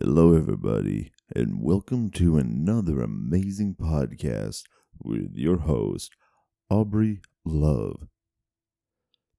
Hello, 0.00 0.36
everybody, 0.36 1.10
and 1.34 1.62
welcome 1.62 2.10
to 2.10 2.36
another 2.36 3.00
amazing 3.00 3.76
podcast 3.76 4.64
with 5.02 5.30
your 5.34 5.58
host, 5.58 6.12
Aubrey 6.68 7.22
Love. 7.46 8.06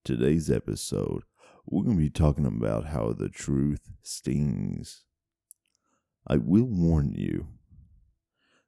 Today's 0.04 0.50
episode, 0.50 1.24
we're 1.68 1.84
going 1.84 1.98
to 1.98 2.02
be 2.02 2.10
talking 2.10 2.46
about 2.48 2.88
how 2.88 3.14
the 3.14 3.30
truth 3.30 3.92
stings. 4.02 5.04
I 6.26 6.38
will 6.38 6.66
warn 6.66 7.14
you, 7.14 7.50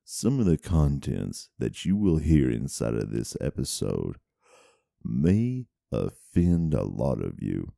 some 0.04 0.40
of 0.40 0.46
the 0.46 0.58
contents 0.58 1.50
that 1.58 1.86
you 1.86 1.96
will 1.96 2.18
hear 2.18 2.52
inside 2.52 2.94
of 2.94 3.12
this 3.12 3.36
episode 3.42 4.18
may 5.04 5.66
offend 5.92 6.76
a 6.76 6.84
lot 6.84 7.20
of 7.24 7.42
you, 7.42 7.72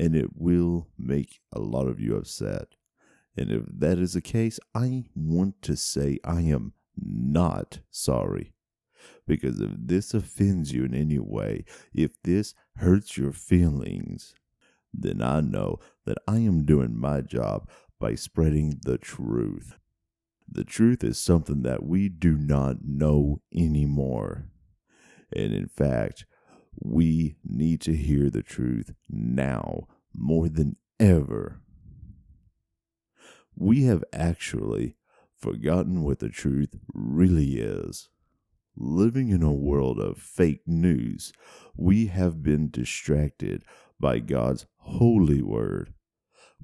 and 0.00 0.16
it 0.16 0.30
will 0.34 0.88
make 0.96 1.40
a 1.52 1.60
lot 1.60 1.86
of 1.86 2.00
you 2.00 2.16
upset. 2.16 2.68
And 3.36 3.50
if 3.50 3.62
that 3.66 3.98
is 3.98 4.12
the 4.14 4.20
case, 4.20 4.60
I 4.74 5.04
want 5.14 5.62
to 5.62 5.76
say 5.76 6.18
I 6.24 6.42
am 6.42 6.74
not 6.96 7.80
sorry. 7.90 8.52
Because 9.26 9.60
if 9.60 9.70
this 9.76 10.14
offends 10.14 10.72
you 10.72 10.84
in 10.84 10.94
any 10.94 11.18
way, 11.18 11.64
if 11.94 12.20
this 12.22 12.54
hurts 12.76 13.16
your 13.16 13.32
feelings, 13.32 14.34
then 14.92 15.22
I 15.22 15.40
know 15.40 15.78
that 16.04 16.18
I 16.28 16.38
am 16.38 16.64
doing 16.64 16.96
my 16.96 17.20
job 17.20 17.68
by 17.98 18.14
spreading 18.14 18.80
the 18.84 18.98
truth. 18.98 19.78
The 20.48 20.64
truth 20.64 21.02
is 21.02 21.18
something 21.18 21.62
that 21.62 21.82
we 21.82 22.08
do 22.08 22.36
not 22.36 22.84
know 22.84 23.40
anymore. 23.54 24.48
And 25.34 25.54
in 25.54 25.68
fact, 25.68 26.26
we 26.78 27.36
need 27.44 27.80
to 27.82 27.96
hear 27.96 28.28
the 28.28 28.42
truth 28.42 28.92
now 29.08 29.88
more 30.14 30.48
than 30.48 30.76
ever 31.00 31.61
we 33.56 33.84
have 33.84 34.04
actually 34.12 34.96
forgotten 35.36 36.02
what 36.02 36.20
the 36.20 36.28
truth 36.28 36.76
really 36.94 37.58
is. 37.58 38.08
Living 38.76 39.28
in 39.28 39.42
a 39.42 39.52
world 39.52 39.98
of 39.98 40.18
fake 40.18 40.62
news, 40.66 41.32
we 41.76 42.06
have 42.06 42.42
been 42.42 42.70
distracted 42.70 43.64
by 44.00 44.18
God's 44.18 44.66
holy 44.76 45.42
word. 45.42 45.92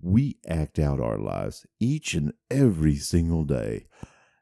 We 0.01 0.39
act 0.49 0.79
out 0.79 1.01
our 1.01 1.19
lives 1.19 1.67
each 1.81 2.15
and 2.15 2.33
every 2.51 2.97
single 2.97 3.45
day 3.45 3.87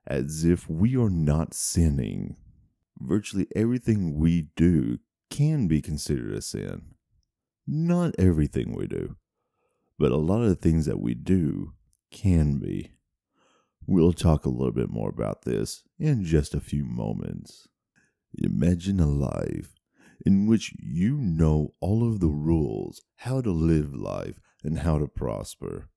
as 0.07 0.45
if 0.45 0.69
we 0.69 0.97
are 0.97 1.11
not 1.11 1.55
sinning. 1.55 2.37
Virtually 2.99 3.47
everything 3.57 4.17
we 4.17 4.49
do 4.55 4.99
can 5.31 5.67
be 5.67 5.83
considered 5.83 6.33
a 6.33 6.43
sin. 6.43 6.95
Not 7.67 8.15
everything 8.19 8.75
we 8.77 8.87
do, 8.87 9.17
but 9.99 10.13
a 10.13 10.17
lot 10.17 10.43
of 10.43 10.49
the 10.49 10.55
things 10.55 10.87
that 10.87 11.01
we 11.01 11.15
do 11.15 11.73
can 12.11 12.59
be. 12.59 12.93
We'll 13.87 14.13
talk 14.13 14.45
a 14.45 14.51
little 14.51 14.73
bit 14.73 14.91
more 14.91 15.11
about 15.11 15.43
this 15.43 15.83
in 15.99 16.25
just 16.25 16.55
a 16.55 16.61
few 16.61 16.85
moments. 16.85 17.69
Imagine 18.35 19.01
a 19.01 19.07
life 19.07 19.75
in 20.25 20.47
which 20.47 20.75
you 20.79 21.19
know 21.19 21.75
all 21.81 22.09
of 22.09 22.21
the 22.21 22.29
rules, 22.29 23.03
how 23.17 23.41
to 23.41 23.51
live 23.51 23.95
life, 23.95 24.41
and 24.65 24.81
how 24.81 24.99
to 24.99 25.07
prosper, 25.07 25.89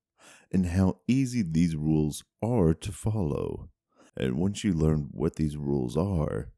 and 0.52 0.68
how 0.68 1.00
easy 1.08 1.42
these 1.42 1.76
rules 1.76 2.24
are 2.44 2.74
to 2.74 2.92
follow. 2.92 3.70
And 4.16 4.36
once 4.38 4.64
you 4.64 4.74
learn 4.74 5.10
what 5.12 5.36
these 5.36 5.58
rules 5.58 5.98
are, 5.98 6.52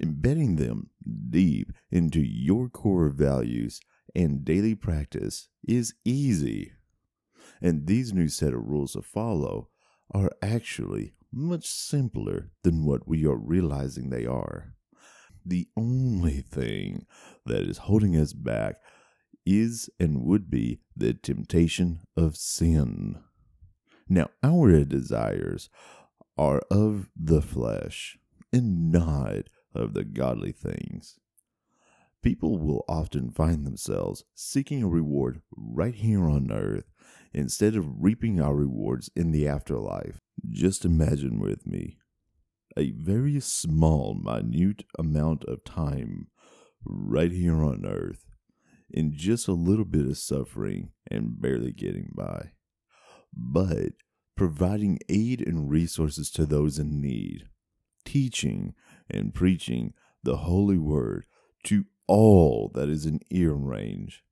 embedding 0.00 0.56
them 0.56 0.90
deep 1.30 1.72
into 1.90 2.20
your 2.20 2.68
core 2.68 3.10
values 3.10 3.80
and 4.14 4.44
daily 4.44 4.74
practice 4.74 5.48
is 5.66 5.94
easy. 6.04 6.72
And 7.60 7.86
these 7.86 8.12
new 8.12 8.28
set 8.28 8.54
of 8.54 8.66
rules 8.66 8.92
to 8.92 9.02
follow 9.02 9.68
are 10.12 10.30
actually 10.42 11.14
much 11.32 11.66
simpler 11.66 12.50
than 12.62 12.84
what 12.84 13.08
we 13.08 13.26
are 13.26 13.36
realizing 13.36 14.10
they 14.10 14.26
are. 14.26 14.74
The 15.44 15.68
only 15.76 16.40
thing 16.40 17.06
that 17.46 17.62
is 17.62 17.78
holding 17.78 18.16
us 18.16 18.32
back 18.32 18.76
is 19.44 19.90
and 19.98 20.22
would 20.22 20.50
be 20.50 20.80
the 20.96 21.14
temptation 21.14 22.00
of 22.16 22.36
sin. 22.36 23.18
Now, 24.08 24.28
our 24.42 24.84
desires 24.84 25.68
are 26.36 26.60
of 26.70 27.10
the 27.16 27.42
flesh 27.42 28.18
and 28.52 28.92
not 28.92 29.48
of 29.74 29.94
the 29.94 30.04
godly 30.04 30.52
things. 30.52 31.18
People 32.22 32.58
will 32.58 32.84
often 32.88 33.30
find 33.30 33.66
themselves 33.66 34.24
seeking 34.34 34.82
a 34.82 34.88
reward 34.88 35.42
right 35.56 35.94
here 35.94 36.28
on 36.28 36.52
earth 36.52 36.84
instead 37.34 37.76
of 37.76 38.02
reaping 38.02 38.40
our 38.40 38.54
rewards 38.54 39.10
in 39.16 39.32
the 39.32 39.48
afterlife. 39.48 40.18
Just 40.48 40.84
imagine 40.84 41.40
with 41.40 41.66
me 41.66 41.98
a 42.76 42.92
very 42.92 43.38
small, 43.40 44.14
minute 44.14 44.84
amount 44.98 45.44
of 45.44 45.64
time 45.64 46.28
right 46.84 47.32
here 47.32 47.62
on 47.62 47.84
earth 47.86 48.24
in 48.90 49.12
just 49.14 49.48
a 49.48 49.52
little 49.52 49.84
bit 49.84 50.06
of 50.06 50.18
suffering 50.18 50.90
and 51.10 51.40
barely 51.40 51.72
getting 51.72 52.10
by. 52.14 52.52
But 53.32 53.92
providing 54.36 54.98
aid 55.08 55.46
and 55.46 55.70
resources 55.70 56.30
to 56.30 56.46
those 56.46 56.78
in 56.78 57.00
need, 57.00 57.44
teaching 58.04 58.74
and 59.08 59.34
preaching 59.34 59.94
the 60.22 60.38
holy 60.38 60.78
word 60.78 61.26
to 61.64 61.86
all 62.06 62.70
that 62.74 62.88
is 62.88 63.06
in 63.06 63.20
ear 63.30 63.52
range, 63.52 64.22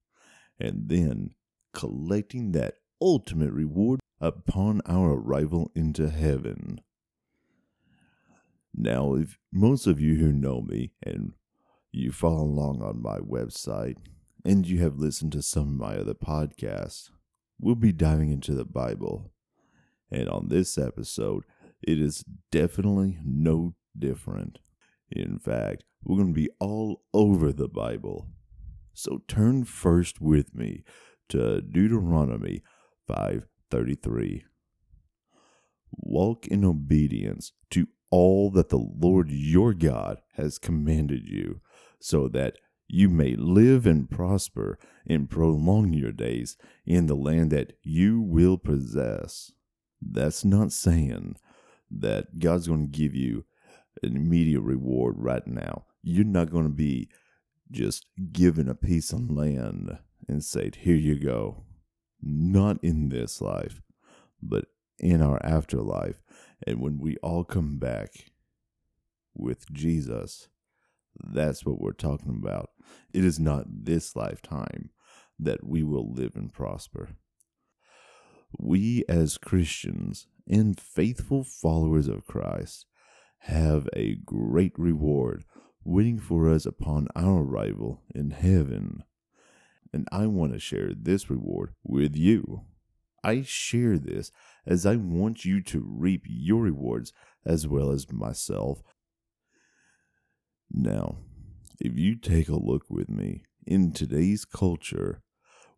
and 0.58 0.88
then 0.88 1.30
collecting 1.72 2.52
that 2.52 2.74
ultimate 3.00 3.52
reward 3.52 4.00
upon 4.20 4.82
our 4.86 5.12
arrival 5.12 5.70
into 5.74 6.10
heaven. 6.10 6.80
Now, 8.74 9.14
if 9.14 9.38
most 9.52 9.86
of 9.86 10.00
you 10.00 10.16
who 10.16 10.32
know 10.32 10.60
me 10.60 10.92
and 11.02 11.32
you 11.92 12.12
follow 12.12 12.42
along 12.42 12.82
on 12.82 13.02
my 13.02 13.18
website 13.18 13.96
and 14.44 14.66
you 14.66 14.78
have 14.78 14.98
listened 14.98 15.32
to 15.32 15.42
some 15.42 15.62
of 15.62 15.88
my 15.88 15.96
other 15.96 16.14
podcasts, 16.14 17.10
we'll 17.58 17.74
be 17.74 17.92
diving 17.92 18.30
into 18.30 18.54
the 18.54 18.64
Bible. 18.64 19.32
And 20.10 20.28
on 20.28 20.48
this 20.48 20.78
episode, 20.78 21.44
it 21.82 22.00
is 22.00 22.24
definitely 22.50 23.18
no 23.24 23.74
different. 23.98 24.58
In 25.10 25.38
fact, 25.38 25.84
we're 26.04 26.16
going 26.16 26.34
to 26.34 26.40
be 26.40 26.50
all 26.58 27.02
over 27.12 27.52
the 27.52 27.68
Bible. 27.68 28.28
So 28.94 29.22
turn 29.28 29.64
first 29.64 30.20
with 30.20 30.54
me 30.54 30.84
to 31.30 31.60
Deuteronomy 31.60 32.62
5:33 33.10 34.44
Walk 35.92 36.46
in 36.46 36.64
obedience 36.64 37.52
to 37.70 37.88
all 38.10 38.50
that 38.52 38.68
the 38.68 38.78
Lord 38.78 39.30
your 39.30 39.74
God 39.74 40.20
has 40.34 40.58
commanded 40.58 41.26
you, 41.26 41.60
so 41.98 42.28
that 42.28 42.56
you 42.88 43.08
may 43.08 43.34
live 43.36 43.86
and 43.86 44.10
prosper 44.10 44.78
and 45.06 45.30
prolong 45.30 45.92
your 45.92 46.12
days 46.12 46.56
in 46.86 47.06
the 47.06 47.14
land 47.14 47.50
that 47.50 47.72
you 47.82 48.20
will 48.20 48.58
possess. 48.58 49.52
That's 50.00 50.44
not 50.44 50.72
saying 50.72 51.36
that 51.90 52.38
God's 52.38 52.68
going 52.68 52.90
to 52.90 52.98
give 52.98 53.14
you 53.14 53.44
an 54.02 54.16
immediate 54.16 54.62
reward 54.62 55.16
right 55.18 55.46
now. 55.46 55.86
You're 56.02 56.24
not 56.24 56.50
going 56.50 56.64
to 56.64 56.72
be 56.72 57.08
just 57.70 58.06
given 58.32 58.68
a 58.68 58.74
piece 58.74 59.12
of 59.12 59.30
land 59.30 59.98
and 60.28 60.42
said, 60.44 60.76
Here 60.76 60.96
you 60.96 61.18
go 61.18 61.64
not 62.22 62.82
in 62.82 63.08
this 63.08 63.40
life, 63.40 63.80
but 64.42 64.66
in 64.98 65.22
our 65.22 65.40
afterlife. 65.44 66.22
And 66.66 66.80
when 66.80 66.98
we 66.98 67.16
all 67.22 67.44
come 67.44 67.78
back 67.78 68.32
with 69.34 69.70
Jesus, 69.72 70.48
that's 71.22 71.64
what 71.64 71.80
we're 71.80 71.92
talking 71.92 72.38
about. 72.42 72.70
It 73.12 73.24
is 73.24 73.38
not 73.40 73.64
this 73.68 74.14
lifetime 74.14 74.90
that 75.38 75.64
we 75.64 75.82
will 75.82 76.12
live 76.12 76.36
and 76.36 76.52
prosper. 76.52 77.10
We, 78.58 79.04
as 79.08 79.38
Christians 79.38 80.26
and 80.46 80.78
faithful 80.78 81.44
followers 81.44 82.08
of 82.08 82.26
Christ, 82.26 82.86
have 83.44 83.88
a 83.94 84.16
great 84.24 84.72
reward 84.76 85.44
waiting 85.84 86.18
for 86.18 86.50
us 86.50 86.66
upon 86.66 87.08
our 87.16 87.42
arrival 87.42 88.02
in 88.14 88.30
heaven 88.30 89.04
and 89.92 90.06
I 90.12 90.26
want 90.26 90.52
to 90.52 90.58
share 90.58 90.92
this 90.94 91.30
reward 91.30 91.74
with 91.84 92.16
you. 92.16 92.62
I 93.22 93.42
share 93.42 93.98
this 93.98 94.32
as 94.66 94.86
I 94.86 94.96
want 94.96 95.44
you 95.44 95.60
to 95.62 95.84
reap 95.84 96.22
your 96.26 96.62
rewards 96.62 97.12
as 97.44 97.66
well 97.66 97.90
as 97.90 98.10
myself. 98.10 98.82
Now, 100.70 101.18
if 101.80 101.98
you 101.98 102.16
take 102.16 102.48
a 102.48 102.54
look 102.54 102.84
with 102.88 103.08
me, 103.08 103.44
in 103.66 103.92
today's 103.92 104.44
culture, 104.44 105.22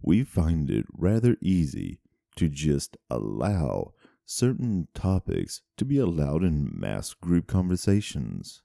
we 0.00 0.24
find 0.24 0.70
it 0.70 0.86
rather 0.92 1.36
easy 1.40 2.00
to 2.36 2.48
just 2.48 2.96
allow 3.10 3.92
certain 4.24 4.88
topics 4.94 5.62
to 5.76 5.84
be 5.84 5.98
allowed 5.98 6.42
in 6.42 6.70
mass 6.72 7.12
group 7.14 7.46
conversations. 7.46 8.62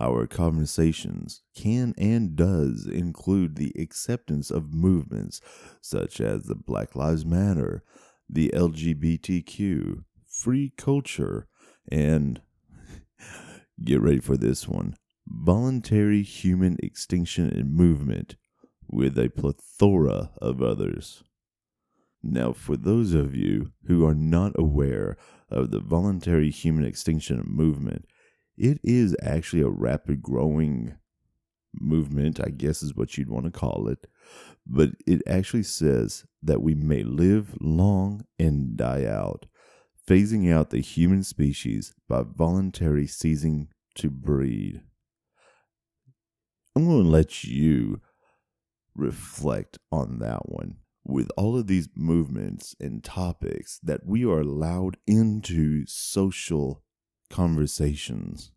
Our 0.00 0.26
conversations 0.26 1.42
can 1.54 1.94
and 1.96 2.34
does 2.34 2.86
include 2.86 3.56
the 3.56 3.72
acceptance 3.78 4.50
of 4.50 4.74
movements 4.74 5.40
such 5.80 6.20
as 6.20 6.44
the 6.44 6.56
Black 6.56 6.96
Lives 6.96 7.24
Matter, 7.24 7.84
the 8.28 8.50
LGBTQ, 8.54 10.04
free 10.26 10.72
culture, 10.76 11.46
and 11.90 12.40
get 13.84 14.00
ready 14.00 14.20
for 14.20 14.36
this 14.36 14.66
one 14.66 14.96
voluntary 15.26 16.22
human 16.22 16.76
extinction 16.82 17.48
and 17.48 17.74
movement, 17.74 18.36
with 18.88 19.18
a 19.18 19.30
plethora 19.30 20.30
of 20.40 20.60
others. 20.60 21.22
Now, 22.22 22.52
for 22.52 22.76
those 22.76 23.12
of 23.12 23.34
you 23.34 23.72
who 23.86 24.06
are 24.06 24.14
not 24.14 24.52
aware 24.56 25.16
of 25.50 25.70
the 25.70 25.80
voluntary 25.80 26.50
human 26.50 26.84
extinction 26.84 27.42
movement, 27.46 28.06
it 28.56 28.78
is 28.82 29.16
actually 29.22 29.62
a 29.62 29.68
rapid 29.68 30.22
growing 30.22 30.94
movement, 31.80 32.40
I 32.40 32.50
guess 32.50 32.82
is 32.82 32.94
what 32.94 33.16
you'd 33.18 33.30
want 33.30 33.46
to 33.46 33.50
call 33.50 33.88
it. 33.88 34.06
But 34.66 34.90
it 35.06 35.22
actually 35.26 35.64
says 35.64 36.24
that 36.42 36.62
we 36.62 36.74
may 36.74 37.02
live 37.02 37.54
long 37.60 38.24
and 38.38 38.76
die 38.76 39.04
out, 39.04 39.46
phasing 40.08 40.52
out 40.52 40.70
the 40.70 40.80
human 40.80 41.24
species 41.24 41.94
by 42.08 42.22
voluntary 42.22 43.06
ceasing 43.06 43.68
to 43.96 44.10
breed. 44.10 44.82
I'm 46.76 46.86
going 46.86 47.04
to 47.04 47.08
let 47.08 47.44
you 47.44 48.00
reflect 48.94 49.78
on 49.92 50.18
that 50.20 50.48
one. 50.48 50.76
With 51.06 51.30
all 51.36 51.58
of 51.58 51.66
these 51.66 51.88
movements 51.94 52.74
and 52.80 53.04
topics 53.04 53.78
that 53.82 54.06
we 54.06 54.24
are 54.24 54.40
allowed 54.40 54.96
into 55.06 55.84
social 55.86 56.83
conversations, 57.34 58.52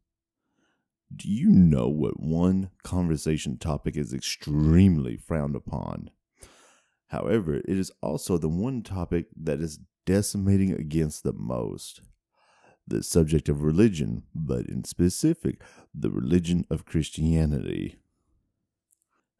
do 1.15 1.27
you 1.27 1.49
know 1.49 1.87
what 1.87 2.19
one 2.19 2.69
conversation 2.83 3.57
topic 3.57 3.97
is 3.97 4.13
extremely 4.13 5.17
frowned 5.17 5.55
upon? 5.55 6.11
However, 7.07 7.55
it 7.55 7.69
is 7.69 7.91
also 8.03 8.37
the 8.37 8.47
one 8.47 8.83
topic 8.83 9.25
that 9.35 9.59
is 9.61 9.79
decimating 10.05 10.73
against 10.73 11.23
the 11.23 11.33
most 11.33 12.01
the 12.89 13.01
subject 13.01 13.49
of 13.49 13.63
religion, 13.63 14.23
but 14.33 14.65
in 14.67 14.83
specific, 14.83 15.61
the 15.93 16.11
religion 16.11 16.63
of 16.69 16.85
Christianity. 16.85 17.97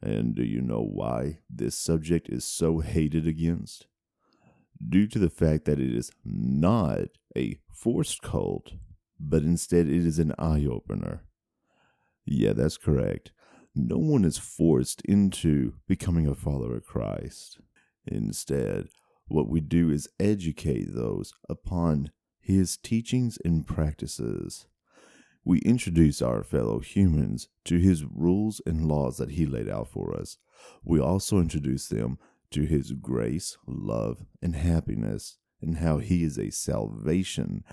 And 0.01 0.35
do 0.35 0.43
you 0.43 0.61
know 0.61 0.81
why 0.81 1.39
this 1.49 1.77
subject 1.77 2.27
is 2.27 2.43
so 2.43 2.79
hated 2.79 3.25
against? 3.25 3.85
Due 4.85 5.07
to 5.07 5.19
the 5.19 5.29
fact 5.29 5.63
that 5.65 5.79
it 5.79 5.95
is 5.95 6.11
not 6.25 7.07
a 7.37 7.59
forced 7.71 8.21
cult, 8.21 8.73
but 9.19 9.43
instead 9.43 9.87
it 9.87 10.05
is 10.05 10.19
an 10.19 10.33
eye 10.37 10.65
opener. 10.65 11.23
Yeah, 12.25 12.53
that's 12.53 12.77
correct. 12.77 13.31
No 13.75 13.97
one 13.97 14.25
is 14.25 14.37
forced 14.37 15.01
into 15.01 15.75
becoming 15.87 16.27
a 16.27 16.35
follower 16.35 16.77
of 16.77 16.85
Christ. 16.85 17.59
Instead, 18.05 18.87
what 19.27 19.49
we 19.49 19.59
do 19.59 19.89
is 19.89 20.09
educate 20.19 20.93
those 20.93 21.33
upon 21.49 22.11
his 22.39 22.77
teachings 22.77 23.37
and 23.43 23.67
practices 23.67 24.67
we 25.47 25.59
introduce 25.59 26.21
our 26.21 26.43
fellow 26.43 26.79
humans 26.79 27.47
to 27.63 27.77
his 27.77 28.03
rules 28.03 28.61
and 28.65 28.85
laws 28.85 29.15
that 29.15 29.31
he 29.31 29.45
laid 29.45 29.69
out 29.69 29.87
for 29.87 30.13
us. 30.13 30.37
We 30.83 30.99
also 30.99 31.39
introduce 31.39 31.87
them 31.87 32.19
to 32.51 32.63
his 32.63 32.91
grace, 32.91 33.57
love, 33.65 34.25
and 34.41 34.57
happiness, 34.57 35.37
and 35.61 35.77
how 35.77 35.99
he 35.99 36.25
is 36.25 36.37
a 36.37 36.49
salvation, 36.49 37.63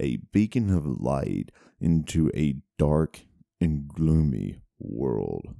a 0.00 0.18
beacon 0.32 0.72
of 0.72 1.00
light 1.00 1.50
into 1.80 2.30
a 2.34 2.56
dark 2.78 3.20
and 3.60 3.88
gloomy 3.88 4.62
world. 4.78 5.54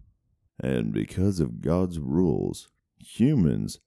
And 0.60 0.92
because 0.92 1.40
of 1.40 1.60
God's 1.60 1.98
rules, 1.98 2.68
humans, 2.98 3.78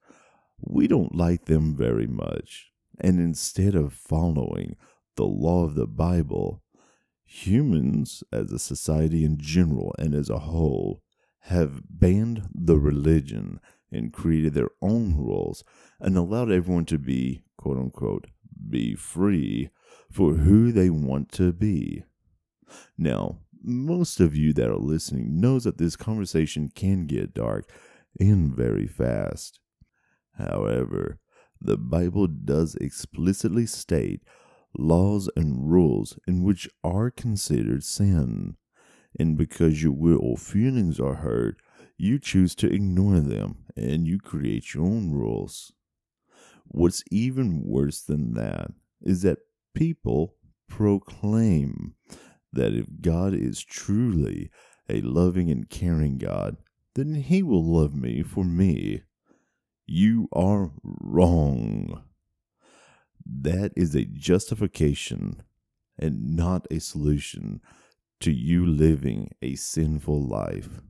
we 0.60 0.88
don't 0.88 1.16
like 1.16 1.46
them 1.46 1.76
very 1.76 2.08
much. 2.08 2.72
And 3.00 3.20
instead 3.20 3.76
of 3.76 3.94
following 3.94 4.76
the 5.16 5.26
law 5.26 5.66
of 5.66 5.76
the 5.76 5.88
Bible, 5.88 6.62
humans, 7.24 8.24
as 8.32 8.52
a 8.52 8.60
society 8.60 9.26
in 9.26 9.38
general 9.38 9.96
and 9.98 10.14
as 10.14 10.30
a 10.30 10.40
whole, 10.40 11.02
have 11.46 11.82
banned 11.90 12.48
the 12.54 12.78
religion 12.78 13.60
and 13.92 14.14
created 14.14 14.54
their 14.54 14.70
own 14.82 15.16
rules 15.18 15.64
and 16.00 16.16
allowed 16.16 16.52
everyone 16.52 16.86
to 16.86 16.98
be, 16.98 17.44
quote 17.58 17.78
unquote, 17.78 18.28
be 18.70 18.96
free 18.96 19.70
for 20.12 20.34
who 20.34 20.72
they 20.72 20.90
want 20.90 21.32
to 21.34 21.52
be. 21.52 22.04
Now, 22.98 23.40
most 23.64 24.20
of 24.20 24.36
you 24.36 24.54
that 24.54 24.70
are 24.70 24.78
listening 24.78 25.40
knows 25.40 25.66
that 25.66 25.78
this 25.78 25.96
conversation 25.96 26.72
can 26.74 27.06
get 27.06 27.34
dark 27.34 27.70
and 28.20 28.54
very 28.54 28.88
fast. 28.88 29.60
However, 30.38 31.20
the 31.60 31.78
Bible 31.78 32.28
does 32.28 32.76
explicitly 32.76 33.66
state 33.66 34.22
laws 34.78 35.30
and 35.36 35.70
rules 35.70 36.18
in 36.28 36.44
which 36.44 36.68
are 36.84 37.12
considered 37.12 37.84
sin. 37.84 38.56
And 39.20 39.38
because 39.38 39.84
your 39.84 39.92
will 39.92 40.20
or 40.22 40.38
feelings 40.38 41.00
are 41.00 41.16
hurt, 41.16 41.58
you 41.98 42.18
choose 42.18 42.56
to 42.56 42.74
ignore 42.74 43.20
them 43.20 43.66
and 43.76 44.08
you 44.08 44.18
create 44.20 44.74
your 44.74 44.86
own 44.86 45.12
rules. 45.12 45.72
What's 46.66 47.04
even 47.12 47.64
worse 47.64 48.02
than 48.02 48.34
that 48.34 48.72
is 49.02 49.22
that 49.22 49.40
people 49.74 50.36
proclaim 50.68 51.96
that 52.54 52.74
if 52.74 52.86
God 53.02 53.34
is 53.34 53.64
truly 53.64 54.50
a 54.90 55.02
loving 55.02 55.50
and 55.50 55.70
caring 55.70 56.18
God, 56.18 56.58
then 56.96 57.16
He 57.16 57.44
will 57.44 57.64
love 57.64 57.96
me 57.96 58.24
for 58.24 58.44
me. 58.44 59.04
You 59.86 60.28
are 60.34 60.72
wrong. 60.84 62.04
That 63.26 63.72
is 63.76 63.96
a 63.96 64.06
justification 64.06 65.44
and 65.98 66.36
not 66.36 66.68
a 66.72 66.80
solution 66.80 67.62
to 68.22 68.32
you 68.32 68.66
living 68.66 69.32
a 69.42 69.56
sinful 69.56 70.28
life. 70.28 70.82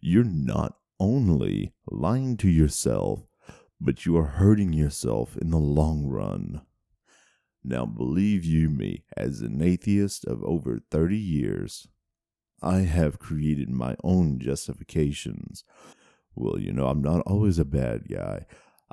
You're 0.00 0.24
not 0.24 0.76
only 1.00 1.74
lying 1.90 2.36
to 2.38 2.48
yourself, 2.48 3.26
but 3.80 4.06
you 4.06 4.16
are 4.16 4.24
hurting 4.24 4.72
yourself 4.72 5.36
in 5.36 5.50
the 5.50 5.58
long 5.58 6.06
run. 6.06 6.62
Now, 7.64 7.86
believe 7.86 8.44
you 8.44 8.70
me, 8.70 9.04
as 9.16 9.40
an 9.40 9.62
atheist 9.62 10.24
of 10.24 10.42
over 10.44 10.80
30 10.90 11.16
years, 11.16 11.88
I 12.62 12.78
have 12.80 13.18
created 13.18 13.68
my 13.68 13.96
own 14.02 14.38
justifications. 14.38 15.64
Well, 16.34 16.58
you 16.58 16.72
know, 16.72 16.86
I'm 16.86 17.02
not 17.02 17.20
always 17.22 17.58
a 17.58 17.64
bad 17.64 18.08
guy. 18.08 18.46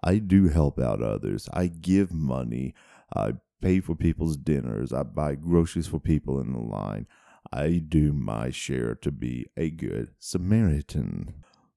I 0.04 0.18
do 0.18 0.50
help 0.50 0.80
out 0.80 1.02
others. 1.02 1.48
I 1.54 1.68
give 1.68 2.12
money. 2.12 2.74
I 3.16 3.34
pay 3.62 3.80
for 3.80 3.96
people's 3.96 4.38
dinners. 4.38 4.92
I 4.92 5.04
buy 5.04 5.36
groceries 5.36 5.88
for 5.88 6.00
people 6.00 6.40
in 6.40 6.54
the 6.54 6.60
line. 6.60 7.08
I 7.52 7.84
do 7.88 8.14
my 8.14 8.50
share 8.50 8.96
to 8.96 9.12
be 9.12 9.46
a 9.56 9.70
good 9.70 10.12
Samaritan. 10.20 11.34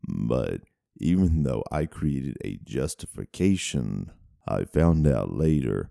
But 0.07 0.63
even 0.97 1.43
though 1.43 1.63
I 1.71 1.87
created 1.87 2.37
a 2.45 2.59
justification, 2.65 4.11
I 4.47 4.65
found 4.65 5.07
out 5.07 5.33
later 5.33 5.91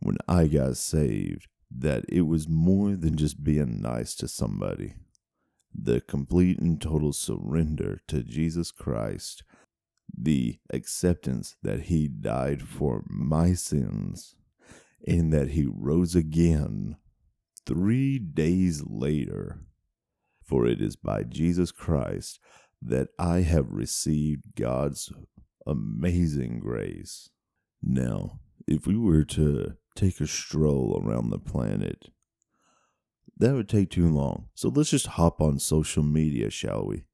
when 0.00 0.16
I 0.28 0.46
got 0.46 0.76
saved 0.76 1.46
that 1.70 2.04
it 2.08 2.22
was 2.22 2.48
more 2.48 2.96
than 2.96 3.16
just 3.16 3.44
being 3.44 3.80
nice 3.80 4.14
to 4.16 4.28
somebody. 4.28 4.94
The 5.74 6.00
complete 6.00 6.58
and 6.58 6.80
total 6.80 7.12
surrender 7.12 8.00
to 8.08 8.22
Jesus 8.22 8.70
Christ 8.70 9.42
the 10.16 10.58
acceptance 10.72 11.56
that 11.62 11.82
he 11.82 12.08
died 12.08 12.62
for 12.62 13.04
my 13.08 13.52
sins 13.52 14.34
and 15.06 15.32
that 15.32 15.50
he 15.50 15.66
rose 15.66 16.14
again 16.14 16.96
three 17.66 18.18
days 18.18 18.82
later. 18.86 19.60
For 20.42 20.66
it 20.66 20.80
is 20.80 20.96
by 20.96 21.24
Jesus 21.24 21.70
Christ 21.70 22.40
that 22.80 23.08
I 23.18 23.40
have 23.40 23.70
received 23.70 24.56
God's 24.56 25.12
amazing 25.66 26.60
grace. 26.60 27.28
Now, 27.82 28.40
if 28.66 28.86
we 28.86 28.96
were 28.96 29.24
to 29.24 29.74
take 29.98 30.20
a 30.20 30.26
stroll 30.26 31.02
around 31.02 31.30
the 31.30 31.38
planet, 31.38 32.10
that 33.36 33.54
would 33.54 33.68
take 33.68 33.90
too 33.90 34.08
long. 34.08 34.48
So 34.54 34.68
let's 34.68 34.90
just 34.90 35.06
hop 35.06 35.40
on 35.40 35.58
social 35.58 36.02
media, 36.02 36.50
shall 36.50 36.86
we? 36.86 37.04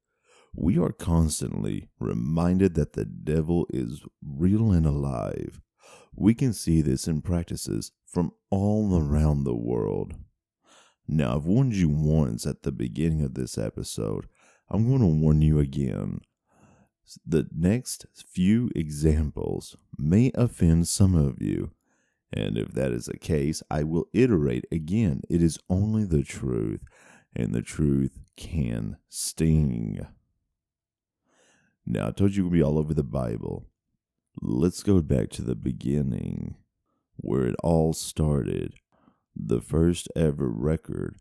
we 0.55 0.77
are 0.77 0.91
constantly 0.91 1.89
reminded 1.99 2.75
that 2.75 2.93
the 2.93 3.05
devil 3.05 3.67
is 3.71 4.01
real 4.23 4.71
and 4.71 4.85
alive. 4.85 5.59
We 6.15 6.33
can 6.33 6.53
see 6.53 6.81
this 6.81 7.07
in 7.07 7.21
practices 7.21 7.91
from 8.05 8.31
all 8.49 8.97
around 8.97 9.43
the 9.43 9.55
world. 9.55 10.13
Now, 11.07 11.35
I've 11.35 11.45
warned 11.45 11.75
you 11.75 11.89
once 11.89 12.45
at 12.45 12.63
the 12.63 12.71
beginning 12.71 13.21
of 13.21 13.33
this 13.33 13.57
episode. 13.57 14.27
I'm 14.69 14.87
going 14.87 15.01
to 15.01 15.07
warn 15.07 15.41
you 15.41 15.59
again. 15.59 16.21
The 17.25 17.47
next 17.53 18.07
few 18.15 18.71
examples 18.75 19.75
may 19.97 20.31
offend 20.33 20.87
some 20.87 21.13
of 21.15 21.41
you. 21.41 21.71
And 22.33 22.57
if 22.57 22.69
that 22.73 22.91
is 22.91 23.05
the 23.05 23.17
case, 23.17 23.63
I 23.71 23.83
will 23.83 24.07
iterate 24.13 24.65
again. 24.71 25.21
It 25.29 25.41
is 25.41 25.59
only 25.69 26.03
the 26.05 26.23
truth, 26.23 26.81
and 27.35 27.53
the 27.53 27.61
truth 27.61 28.19
can 28.37 28.97
sting. 29.09 30.05
Now, 31.85 32.07
I 32.09 32.11
told 32.11 32.35
you 32.35 32.45
we'd 32.47 32.57
be 32.59 32.63
all 32.63 32.77
over 32.77 32.93
the 32.93 33.03
Bible. 33.03 33.67
Let's 34.41 34.83
go 34.83 35.01
back 35.01 35.29
to 35.31 35.41
the 35.41 35.55
beginning. 35.55 36.55
where 37.17 37.45
it 37.45 37.55
all 37.63 37.93
started. 37.93 38.75
The 39.35 39.61
first 39.61 40.07
ever 40.15 40.49
record 40.49 41.17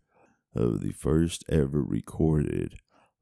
of 0.55 0.81
the 0.81 0.93
first 0.93 1.45
ever 1.49 1.83
recorded 1.83 2.77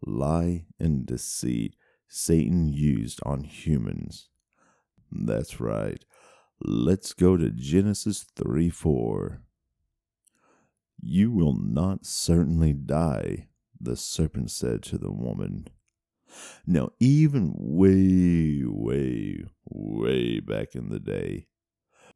lie 0.05 0.67
and 0.81 1.07
deceit 1.07 1.77
Satan 2.09 2.69
used 2.69 3.21
on 3.25 3.45
humans. 3.45 4.29
That's 5.11 5.61
right. 5.61 6.05
Let's 6.65 7.13
go 7.13 7.37
to 7.37 7.51
Genesis 7.51 8.25
3 8.37 8.71
4. 8.71 9.43
You 11.01 11.33
will 11.33 11.59
not 11.59 12.07
certainly 12.07 12.73
die, 12.73 13.49
the 13.81 13.97
serpent 13.97 14.53
said 14.53 14.85
to 14.85 14.99
the 14.99 15.11
woman. 15.11 15.67
Now, 16.65 16.91
even 17.01 17.53
way, 17.57 18.63
way, 18.65 19.45
way 19.65 20.39
back 20.39 20.77
in 20.77 20.89
the 20.89 21.01
day, 21.01 21.47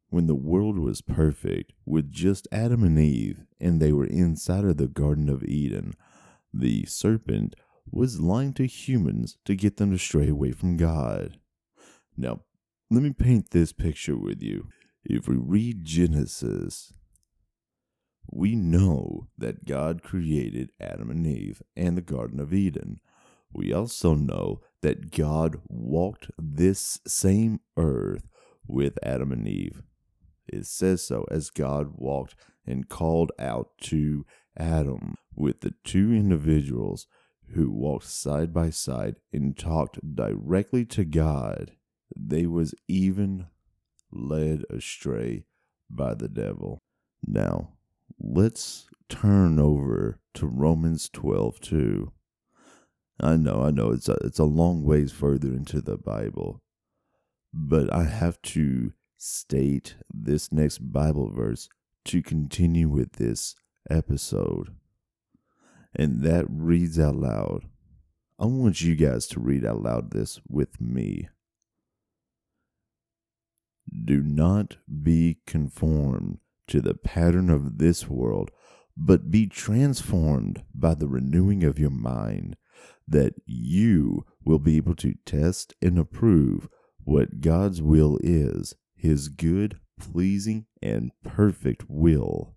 when 0.09 0.27
the 0.27 0.35
world 0.35 0.79
was 0.79 1.01
perfect 1.01 1.73
with 1.85 2.09
just 2.09 2.47
Adam 2.49 2.83
and 2.83 2.97
Eve 2.97 3.43
and 3.59 3.81
they 3.81 3.91
were 3.91 4.05
inside 4.05 4.63
of 4.63 4.77
the 4.77 4.87
Garden 4.87 5.27
of 5.27 5.43
Eden, 5.43 5.93
the 6.53 6.85
serpent 6.85 7.53
was 7.91 8.21
lying 8.21 8.53
to 8.53 8.65
humans 8.65 9.37
to 9.43 9.55
get 9.55 9.75
them 9.75 9.91
to 9.91 9.97
stray 9.97 10.29
away 10.29 10.53
from 10.53 10.77
God. 10.77 11.37
Now, 12.15 12.43
let 12.89 13.03
me 13.03 13.11
paint 13.11 13.51
this 13.51 13.73
picture 13.73 14.17
with 14.17 14.41
you. 14.41 14.69
If 15.03 15.27
we 15.27 15.35
read 15.35 15.83
Genesis, 15.83 16.93
we 18.31 18.55
know 18.55 19.27
that 19.37 19.65
God 19.65 20.03
created 20.03 20.71
Adam 20.79 21.09
and 21.09 21.25
Eve 21.25 21.61
and 21.75 21.97
the 21.97 22.01
Garden 22.01 22.39
of 22.39 22.53
Eden. 22.53 22.99
We 23.53 23.73
also 23.73 24.13
know 24.13 24.61
that 24.81 25.11
God 25.11 25.61
walked 25.67 26.29
this 26.37 26.99
same 27.07 27.59
earth 27.77 28.27
with 28.67 28.99
Adam 29.01 29.31
and 29.31 29.47
Eve. 29.47 29.81
It 30.47 30.65
says 30.65 31.01
so 31.01 31.25
as 31.29 31.49
God 31.49 31.93
walked 31.95 32.35
and 32.65 32.89
called 32.89 33.31
out 33.39 33.77
to 33.81 34.25
Adam 34.57 35.15
with 35.35 35.61
the 35.61 35.73
two 35.83 36.13
individuals 36.13 37.07
who 37.53 37.71
walked 37.71 38.07
side 38.07 38.53
by 38.53 38.69
side 38.69 39.15
and 39.31 39.57
talked 39.57 39.99
directly 40.15 40.85
to 40.85 41.05
God. 41.05 41.76
They 42.19 42.45
was 42.45 42.73
even 42.87 43.47
led 44.11 44.63
astray 44.69 45.45
by 45.89 46.15
the 46.15 46.27
devil. 46.27 46.79
Now, 47.25 47.73
let's 48.19 48.87
turn 49.09 49.59
over 49.59 50.19
to 50.35 50.47
Romans 50.47 51.09
12 51.09 51.59
two. 51.59 52.11
I 53.19 53.35
know, 53.35 53.63
I 53.63 53.71
know 53.71 53.91
it's 53.91 54.09
a, 54.09 54.13
it's 54.23 54.39
a 54.39 54.45
long 54.45 54.83
ways 54.83 55.11
further 55.11 55.47
into 55.47 55.81
the 55.81 55.97
Bible, 55.97 56.61
but 57.53 57.91
I 57.91 58.03
have 58.03 58.41
to 58.43 58.93
state 59.17 59.95
this 60.13 60.51
next 60.51 60.79
Bible 60.91 61.31
verse 61.31 61.67
to 62.05 62.21
continue 62.21 62.89
with 62.89 63.13
this 63.13 63.55
episode. 63.89 64.75
And 65.95 66.21
that 66.23 66.45
reads 66.47 66.99
out 66.99 67.15
loud. 67.15 67.63
I 68.39 68.45
want 68.45 68.81
you 68.81 68.95
guys 68.95 69.25
to 69.27 69.39
read 69.39 69.65
out 69.65 69.81
loud 69.81 70.11
this 70.11 70.39
with 70.47 70.79
me. 70.79 71.29
Do 74.05 74.21
not 74.21 74.77
be 75.03 75.39
conformed 75.45 76.39
to 76.67 76.81
the 76.81 76.93
pattern 76.93 77.49
of 77.49 77.77
this 77.77 78.09
world, 78.09 78.51
but 78.95 79.31
be 79.31 79.47
transformed 79.47 80.63
by 80.73 80.95
the 80.95 81.07
renewing 81.07 81.63
of 81.63 81.79
your 81.79 81.91
mind, 81.91 82.57
that 83.07 83.35
you 83.45 84.25
will 84.43 84.59
be 84.59 84.77
able 84.77 84.95
to 84.95 85.15
test 85.25 85.73
and 85.81 85.97
approve 85.97 86.67
what 87.03 87.39
God's 87.41 87.81
will 87.81 88.19
is, 88.21 88.75
his 88.95 89.29
good, 89.29 89.79
pleasing, 89.99 90.65
and 90.81 91.11
perfect 91.23 91.85
will. 91.87 92.55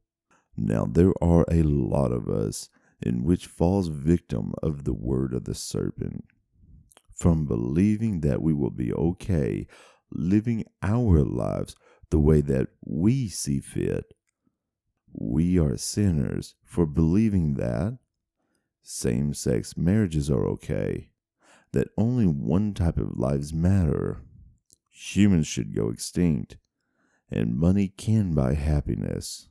Now, 0.57 0.87
there 0.87 1.13
are 1.23 1.47
a 1.51 1.63
lot 1.63 2.13
of 2.13 2.29
us 2.29 2.69
in 3.01 3.23
which 3.23 3.47
falls 3.47 3.89
victim 3.89 4.53
of 4.63 4.85
the 4.85 4.93
word 4.93 5.33
of 5.33 5.45
the 5.45 5.55
serpent. 5.55 6.25
From 7.15 7.47
believing 7.47 8.21
that 8.21 8.43
we 8.43 8.53
will 8.53 8.71
be 8.71 8.93
okay 8.93 9.67
living 10.12 10.64
our 10.83 11.23
lives 11.23 11.76
the 12.11 12.19
way 12.19 12.40
that 12.40 12.69
we 12.85 13.29
see 13.29 13.61
fit, 13.61 14.12
we 15.12 15.59
are 15.59 15.76
sinners 15.76 16.55
for 16.64 16.87
believing 16.87 17.55
that 17.55 17.99
same 18.83 19.35
sex 19.35 19.76
marriages 19.76 20.31
are 20.31 20.47
okay, 20.47 21.11
that 21.73 21.88
only 21.97 22.26
one 22.26 22.75
type 22.75 22.97
of 22.97 23.17
lives 23.17 23.52
matter, 23.52 24.23
humans 24.90 25.47
should 25.47 25.75
go 25.75 25.90
extinct, 25.90 26.57
and 27.31 27.57
money 27.57 27.88
can 27.88 28.35
buy 28.35 28.55
happiness. 28.55 29.49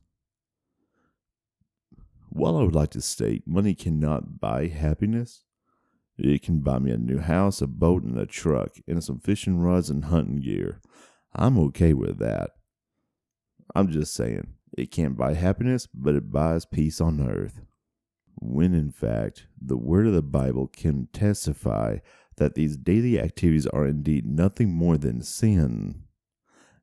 While 2.29 2.57
I 2.57 2.63
would 2.63 2.75
like 2.75 2.91
to 2.91 3.01
state 3.01 3.47
money 3.47 3.73
cannot 3.73 4.39
buy 4.39 4.67
happiness, 4.67 5.45
it 6.19 6.43
can 6.43 6.59
buy 6.59 6.79
me 6.79 6.91
a 6.91 6.97
new 6.97 7.19
house, 7.19 7.61
a 7.61 7.67
boat, 7.67 8.03
and 8.03 8.17
a 8.17 8.25
truck, 8.25 8.75
and 8.87 9.03
some 9.03 9.19
fishing 9.19 9.59
rods 9.59 9.89
and 9.89 10.05
hunting 10.05 10.41
gear. 10.41 10.81
I'm 11.33 11.57
okay 11.59 11.93
with 11.93 12.19
that. 12.19 12.51
I'm 13.75 13.91
just 13.91 14.13
saying, 14.13 14.55
it 14.77 14.91
can't 14.91 15.17
buy 15.17 15.33
happiness, 15.33 15.87
but 15.93 16.15
it 16.15 16.31
buys 16.31 16.65
peace 16.65 16.99
on 16.99 17.25
earth. 17.25 17.61
When 18.41 18.73
in 18.73 18.91
fact, 18.91 19.47
the 19.61 19.77
word 19.77 20.07
of 20.07 20.13
the 20.13 20.21
Bible 20.21 20.67
can 20.67 21.07
testify 21.13 21.97
that 22.37 22.55
these 22.55 22.77
daily 22.77 23.19
activities 23.19 23.67
are 23.67 23.85
indeed 23.85 24.25
nothing 24.25 24.73
more 24.73 24.97
than 24.97 25.21
sin. 25.21 26.03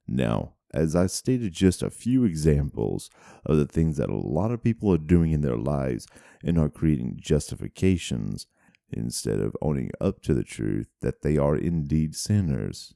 Now, 0.07 0.53
as 0.75 0.95
I 0.95 1.07
stated 1.07 1.53
just 1.53 1.83
a 1.83 1.91
few 1.91 2.25
examples 2.25 3.09
of 3.45 3.57
the 3.57 3.67
things 3.67 3.97
that 3.97 4.11
a 4.11 4.17
lot 4.17 4.51
of 4.51 4.63
people 4.63 4.93
are 4.93 4.99
doing 4.99 5.33
in 5.33 5.41
their 5.41 5.57
lives 5.57 6.07
and 6.45 6.59
are 6.59 6.69
creating 6.69 7.19
justifications 7.21 8.47
instead 8.93 9.41
of 9.41 9.57
owning 9.61 9.91
up 10.01 10.23
to 10.23 10.35
the 10.35 10.45
truth 10.45 10.89
that 11.01 11.23
they 11.23 11.37
are 11.37 11.57
indeed 11.57 12.15
sinners. 12.15 12.95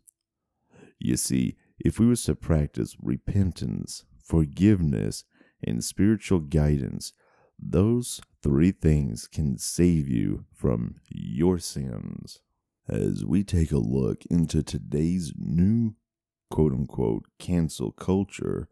You 0.98 1.16
see, 1.16 1.56
if 1.78 1.98
we 1.98 2.06
was 2.06 2.22
to 2.24 2.34
practice 2.34 2.96
repentance, 3.00 4.04
forgiveness, 4.22 5.24
and 5.62 5.82
spiritual 5.82 6.40
guidance, 6.40 7.12
those 7.58 8.20
three 8.42 8.70
things 8.72 9.28
can 9.28 9.58
save 9.58 10.08
you 10.08 10.44
from 10.54 10.96
your 11.08 11.58
sins. 11.58 12.40
As 12.88 13.24
we 13.24 13.44
take 13.44 13.72
a 13.72 13.78
look 13.78 14.24
into 14.30 14.62
today's 14.62 15.32
new 15.36 15.94
quote 16.50 16.72
unquote 16.72 17.26
cancel 17.38 17.92
culture, 17.92 18.68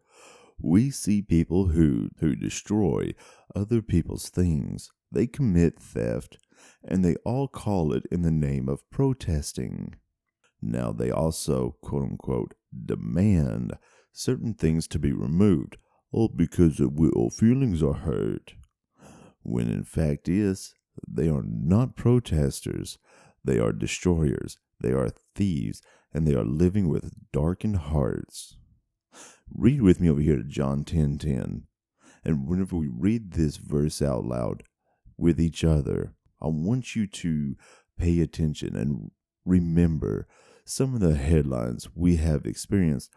we 0.61 0.89
see 0.89 1.21
people 1.21 1.67
who, 1.67 2.09
who 2.19 2.35
destroy 2.35 3.13
other 3.55 3.81
people's 3.81 4.29
things. 4.29 4.91
They 5.11 5.25
commit 5.25 5.79
theft, 5.79 6.37
and 6.83 7.03
they 7.03 7.15
all 7.25 7.47
call 7.47 7.93
it 7.93 8.05
in 8.11 8.21
the 8.21 8.31
name 8.31 8.67
of 8.69 8.89
protesting. 8.89 9.95
Now, 10.61 10.91
they 10.91 11.11
also, 11.11 11.75
quote 11.81 12.03
unquote, 12.03 12.53
demand 12.85 13.73
certain 14.11 14.53
things 14.53 14.87
to 14.89 14.99
be 14.99 15.11
removed, 15.11 15.77
all 16.11 16.27
because 16.27 16.81
our 16.81 17.29
feelings 17.29 17.81
are 17.81 17.93
hurt. 17.93 18.55
When 19.43 19.69
in 19.69 19.83
fact 19.83 20.27
is, 20.27 20.73
they 21.07 21.29
are 21.29 21.43
not 21.43 21.95
protesters, 21.95 22.97
they 23.43 23.57
are 23.57 23.71
destroyers, 23.71 24.57
they 24.81 24.91
are 24.91 25.09
thieves, 25.35 25.81
and 26.13 26.27
they 26.27 26.35
are 26.35 26.43
living 26.43 26.89
with 26.89 27.13
darkened 27.31 27.77
hearts. 27.77 28.57
Read 29.53 29.81
with 29.81 29.99
me 29.99 30.09
over 30.09 30.21
here 30.21 30.37
to 30.37 30.43
John 30.43 30.83
10:10. 30.83 31.19
10. 31.19 31.63
And 32.23 32.47
whenever 32.47 32.75
we 32.75 32.87
read 32.87 33.31
this 33.31 33.57
verse 33.57 34.01
out 34.01 34.25
loud 34.25 34.63
with 35.17 35.39
each 35.39 35.63
other, 35.63 36.13
I 36.41 36.47
want 36.47 36.95
you 36.95 37.07
to 37.07 37.55
pay 37.97 38.21
attention 38.21 38.75
and 38.75 39.11
remember 39.45 40.27
some 40.65 40.93
of 40.93 40.99
the 40.99 41.15
headlines 41.15 41.89
we 41.95 42.17
have 42.17 42.45
experienced 42.45 43.11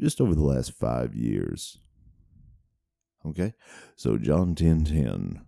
just 0.00 0.20
over 0.20 0.34
the 0.34 0.42
last 0.42 0.72
five 0.72 1.14
years. 1.14 1.78
Okay? 3.24 3.54
So, 3.96 4.18
John 4.18 4.54
10 4.54 4.84
10. 4.84 5.40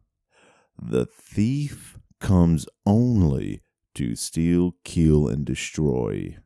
The 0.81 1.07
thief 1.07 1.99
comes 2.21 2.67
only 2.87 3.63
to 3.95 4.15
steal, 4.15 4.77
kill, 4.85 5.29
and 5.29 5.45
destroy. 5.45 6.37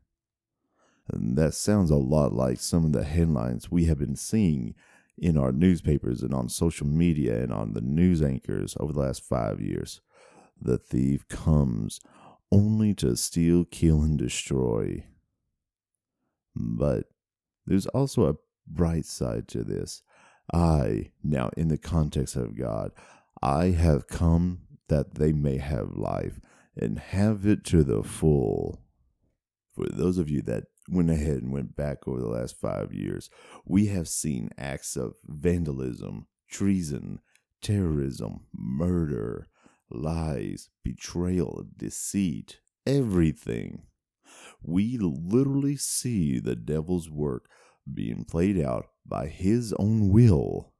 And 1.11 1.37
that 1.37 1.53
sounds 1.53 1.91
a 1.91 1.95
lot 1.95 2.33
like 2.33 2.59
some 2.59 2.85
of 2.85 2.93
the 2.93 3.03
headlines 3.03 3.69
we 3.69 3.85
have 3.85 3.99
been 3.99 4.15
seeing 4.15 4.73
in 5.17 5.37
our 5.37 5.51
newspapers 5.51 6.23
and 6.23 6.33
on 6.33 6.49
social 6.49 6.87
media 6.87 7.43
and 7.43 7.53
on 7.53 7.73
the 7.73 7.81
news 7.81 8.21
anchors 8.21 8.75
over 8.79 8.93
the 8.93 8.99
last 8.99 9.23
five 9.23 9.61
years. 9.61 10.01
The 10.59 10.77
thief 10.77 11.27
comes 11.27 11.99
only 12.51 12.93
to 12.95 13.15
steal, 13.15 13.65
kill, 13.65 14.01
and 14.01 14.17
destroy. 14.17 15.05
But 16.55 17.05
there's 17.65 17.87
also 17.87 18.27
a 18.29 18.35
bright 18.67 19.05
side 19.05 19.47
to 19.49 19.63
this. 19.63 20.03
I, 20.53 21.11
now 21.23 21.49
in 21.57 21.69
the 21.69 21.77
context 21.77 22.35
of 22.35 22.57
God, 22.57 22.91
I 23.41 23.67
have 23.71 24.07
come 24.07 24.61
that 24.87 25.15
they 25.15 25.33
may 25.33 25.57
have 25.57 25.95
life 25.95 26.39
and 26.77 26.99
have 26.99 27.45
it 27.45 27.63
to 27.65 27.83
the 27.83 28.03
full. 28.03 28.81
For 29.75 29.87
those 29.87 30.17
of 30.17 30.29
you 30.29 30.41
that 30.43 30.65
went 30.89 31.09
ahead 31.09 31.37
and 31.37 31.51
went 31.51 31.75
back 31.75 32.07
over 32.07 32.19
the 32.19 32.27
last 32.27 32.59
five 32.59 32.93
years, 32.93 33.29
we 33.65 33.87
have 33.87 34.07
seen 34.07 34.49
acts 34.57 34.95
of 34.95 35.15
vandalism, 35.25 36.27
treason, 36.49 37.19
terrorism, 37.61 38.41
murder, 38.53 39.47
lies, 39.93 40.69
betrayal, 40.83 41.65
deceit, 41.77 42.59
everything. 42.85 43.83
We 44.61 44.97
literally 44.97 45.75
see 45.75 46.39
the 46.39 46.55
devil's 46.55 47.09
work 47.09 47.47
being 47.91 48.25
played 48.25 48.59
out 48.59 48.87
by 49.05 49.27
his 49.27 49.73
own 49.73 50.09
will. 50.09 50.73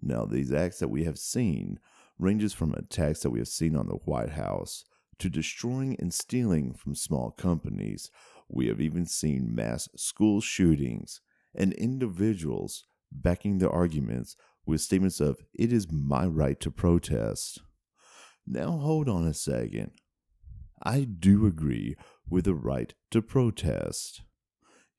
Now, 0.00 0.24
these 0.24 0.52
acts 0.52 0.78
that 0.80 0.88
we 0.88 1.04
have 1.04 1.18
seen 1.18 1.78
ranges 2.18 2.52
from 2.52 2.74
attacks 2.74 3.20
that 3.20 3.30
we 3.30 3.38
have 3.38 3.48
seen 3.48 3.76
on 3.76 3.88
the 3.88 3.94
White 3.94 4.30
House 4.30 4.84
to 5.18 5.28
destroying 5.28 5.96
and 5.98 6.12
stealing 6.12 6.74
from 6.74 6.94
small 6.94 7.30
companies. 7.30 8.10
We 8.48 8.66
have 8.66 8.80
even 8.80 9.06
seen 9.06 9.54
mass 9.54 9.88
school 9.96 10.40
shootings 10.40 11.20
and 11.54 11.72
individuals 11.74 12.84
backing 13.10 13.58
their 13.58 13.70
arguments 13.70 14.36
with 14.66 14.80
statements 14.80 15.20
of, 15.20 15.38
It 15.54 15.72
is 15.72 15.90
my 15.90 16.26
right 16.26 16.58
to 16.60 16.70
protest. 16.70 17.60
Now, 18.46 18.78
hold 18.78 19.08
on 19.08 19.26
a 19.26 19.34
second. 19.34 19.92
I 20.82 21.04
do 21.04 21.46
agree 21.46 21.96
with 22.28 22.44
the 22.44 22.54
right 22.54 22.92
to 23.12 23.22
protest. 23.22 24.22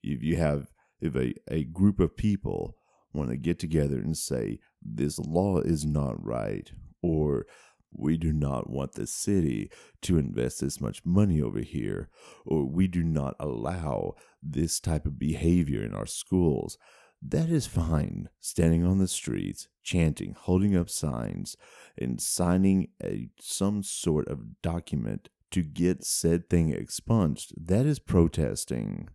If 0.02 0.24
you 0.24 0.38
have, 0.38 0.72
if 1.02 1.16
a, 1.16 1.34
a 1.50 1.66
group 1.66 2.00
of 2.00 2.16
people 2.16 2.78
want 3.14 3.30
to 3.30 3.38
get 3.38 3.60
together 3.60 3.98
and 3.98 4.18
say, 4.18 4.60
this 4.82 5.20
law 5.20 5.60
is 5.60 5.86
not 5.86 6.24
right, 6.24 6.72
or 7.02 7.46
we 7.92 8.18
do 8.18 8.34
not 8.34 8.70
want 8.70 8.94
the 8.94 9.06
city 9.06 9.70
to 10.02 10.18
invest 10.18 10.62
this 10.62 10.82
much 10.82 11.06
money 11.06 11.42
over 11.42 11.60
here, 11.60 12.10
or 12.46 12.66
we 12.66 12.88
do 12.88 13.04
not 13.04 13.36
allow 13.40 14.16
this 14.42 14.80
type 14.80 15.06
of 15.06 15.20
behavior 15.20 15.84
in 15.84 15.94
our 15.94 16.08
schools. 16.08 16.78
That 17.25 17.50
is 17.50 17.68
fine. 17.68 18.30
Standing 18.42 18.86
on 18.86 18.98
the 18.98 19.08
streets, 19.08 19.70
chanting, 19.82 20.36
holding 20.38 20.75
up 20.75 20.89
signs, 20.89 21.56
and 21.98 22.22
signing 22.22 22.89
a 23.01 23.30
some 23.39 23.82
sort 23.82 24.27
of 24.27 24.62
document 24.62 25.30
to 25.51 25.62
get 25.62 26.03
said 26.03 26.50
thing 26.50 26.74
expunged, 26.74 27.53
that 27.56 27.86
is 27.86 28.00
protesting. 28.00 29.10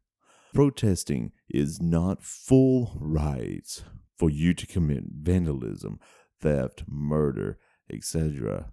Protesting 0.54 1.32
is 1.50 1.82
not 1.82 2.22
full 2.22 2.96
rights 2.98 3.82
for 4.16 4.30
you 4.30 4.54
to 4.54 4.66
commit 4.66 5.04
vandalism, 5.12 6.00
theft, 6.40 6.84
murder, 6.88 7.58
etc. 7.92 8.72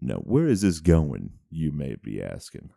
Now, 0.00 0.16
where 0.16 0.46
is 0.46 0.60
this 0.60 0.80
going, 0.80 1.30
you 1.48 1.72
may 1.72 1.96
be 1.96 2.22
asking? 2.22 2.70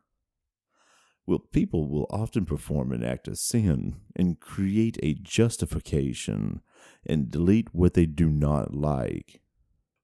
Well, 1.27 1.39
people 1.39 1.89
will 1.89 2.07
often 2.09 2.45
perform 2.45 2.93
an 2.93 3.03
act 3.03 3.27
of 3.27 3.37
sin 3.37 3.97
and 4.15 4.39
create 4.39 4.97
a 5.03 5.13
justification 5.13 6.61
and 7.05 7.29
delete 7.29 7.75
what 7.75 7.95
they 7.95 8.05
do 8.05 8.29
not 8.29 8.73
like. 8.73 9.41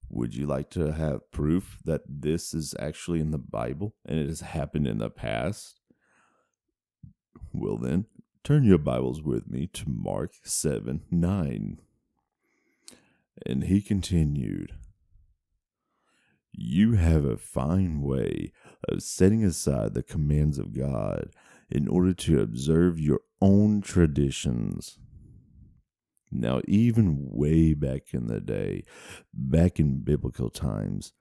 Would 0.09 0.35
you 0.35 0.45
like 0.45 0.69
to 0.71 0.91
have 0.91 1.31
proof 1.31 1.79
that 1.85 2.01
this 2.07 2.53
is 2.53 2.75
actually 2.77 3.21
in 3.21 3.31
the 3.31 3.37
Bible 3.37 3.95
and 4.05 4.19
it 4.19 4.27
has 4.27 4.41
happened 4.41 4.85
in 4.85 4.97
the 4.97 5.09
past? 5.09 5.79
Well, 7.53 7.77
then, 7.77 8.05
turn 8.43 8.65
your 8.65 8.77
Bibles 8.77 9.21
with 9.21 9.49
me 9.49 9.67
to 9.67 9.89
Mark 9.89 10.33
7 10.43 11.03
9. 11.09 11.81
And 13.45 13.63
he 13.63 13.81
continued, 13.81 14.73
You 16.51 16.93
have 16.93 17.23
a 17.23 17.37
fine 17.37 18.01
way 18.01 18.51
of 18.89 19.03
setting 19.03 19.43
aside 19.43 19.93
the 19.93 20.03
commands 20.03 20.57
of 20.57 20.77
God 20.77 21.31
in 21.69 21.87
order 21.87 22.13
to 22.13 22.41
observe 22.41 22.99
your 22.99 23.21
own 23.41 23.81
traditions. 23.81 24.99
Now, 26.31 26.61
even 26.67 27.29
way 27.31 27.73
back 27.73 28.13
in 28.13 28.27
the 28.27 28.39
day, 28.39 28.83
back 29.33 29.79
in 29.79 30.03
biblical 30.03 30.49
times, 30.49 31.13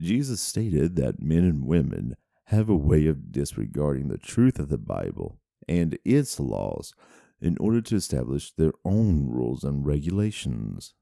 Jesus 0.00 0.40
stated 0.40 0.96
that 0.96 1.20
men 1.20 1.44
and 1.44 1.66
women 1.66 2.16
have 2.44 2.68
a 2.68 2.76
way 2.76 3.06
of 3.06 3.30
disregarding 3.32 4.08
the 4.08 4.18
truth 4.18 4.58
of 4.58 4.68
the 4.68 4.78
Bible 4.78 5.38
and 5.68 5.98
its 6.04 6.40
laws 6.40 6.94
in 7.40 7.56
order 7.58 7.80
to 7.82 7.96
establish 7.96 8.52
their 8.52 8.72
own 8.84 9.26
rules 9.28 9.64
and 9.64 9.86
regulations. 9.86 10.94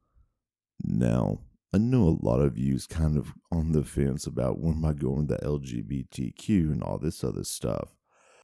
Now, 0.83 1.41
I 1.75 1.79
know 1.79 2.07
a 2.07 2.27
lot 2.27 2.41
of 2.41 2.59
you 2.59 2.75
is 2.75 2.87
kind 2.87 3.17
of 3.17 3.33
on 3.51 3.73
the 3.73 3.83
fence 3.83 4.27
about 4.27 4.59
when 4.59 4.75
am 4.75 4.85
I 4.85 4.93
going 4.93 5.27
to 5.29 5.39
LGBTQ 5.39 6.71
and 6.71 6.83
all 6.83 6.99
this 6.99 7.25
other 7.25 7.45
stuff. 7.45 7.97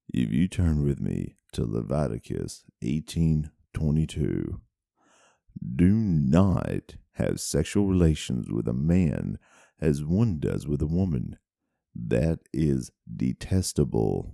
If 0.09 0.33
you 0.33 0.49
turn 0.49 0.83
with 0.83 0.99
me 0.99 1.37
to 1.53 1.67
Leviticus 1.67 2.65
18:22, 2.83 4.61
do 5.77 5.93
not 5.93 6.95
have 7.13 7.39
sexual 7.39 7.87
relations 7.87 8.51
with 8.51 8.67
a 8.67 8.73
man 8.73 9.39
as 9.79 10.03
one 10.03 10.39
does 10.39 10.67
with 10.67 10.81
a 10.81 10.87
woman. 10.87 11.37
That 11.95 12.39
is 12.55 12.91
detestable. 13.15 14.33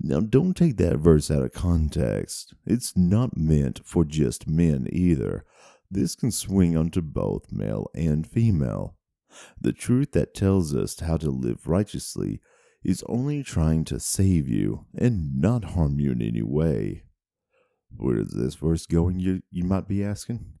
Now, 0.00 0.20
don't 0.20 0.54
take 0.54 0.76
that 0.78 0.98
verse 0.98 1.30
out 1.30 1.42
of 1.42 1.52
context. 1.52 2.54
It's 2.66 2.96
not 2.96 3.36
meant 3.36 3.80
for 3.84 4.04
just 4.04 4.48
men 4.48 4.88
either. 4.90 5.44
This 5.90 6.14
can 6.14 6.30
swing 6.30 6.76
onto 6.76 7.00
both 7.00 7.52
male 7.52 7.88
and 7.94 8.26
female. 8.26 8.96
The 9.60 9.72
truth 9.72 10.12
that 10.12 10.34
tells 10.34 10.74
us 10.74 10.98
how 11.00 11.16
to 11.18 11.30
live 11.30 11.66
righteously 11.66 12.40
is 12.82 13.04
only 13.08 13.42
trying 13.42 13.84
to 13.84 14.00
save 14.00 14.48
you 14.48 14.86
and 14.96 15.40
not 15.40 15.64
harm 15.64 15.98
you 15.98 16.12
in 16.12 16.22
any 16.22 16.42
way. 16.42 17.02
Where 17.96 18.18
is 18.18 18.30
this 18.30 18.54
verse 18.54 18.86
going, 18.86 19.20
you, 19.20 19.42
you 19.50 19.64
might 19.64 19.88
be 19.88 20.04
asking? 20.04 20.52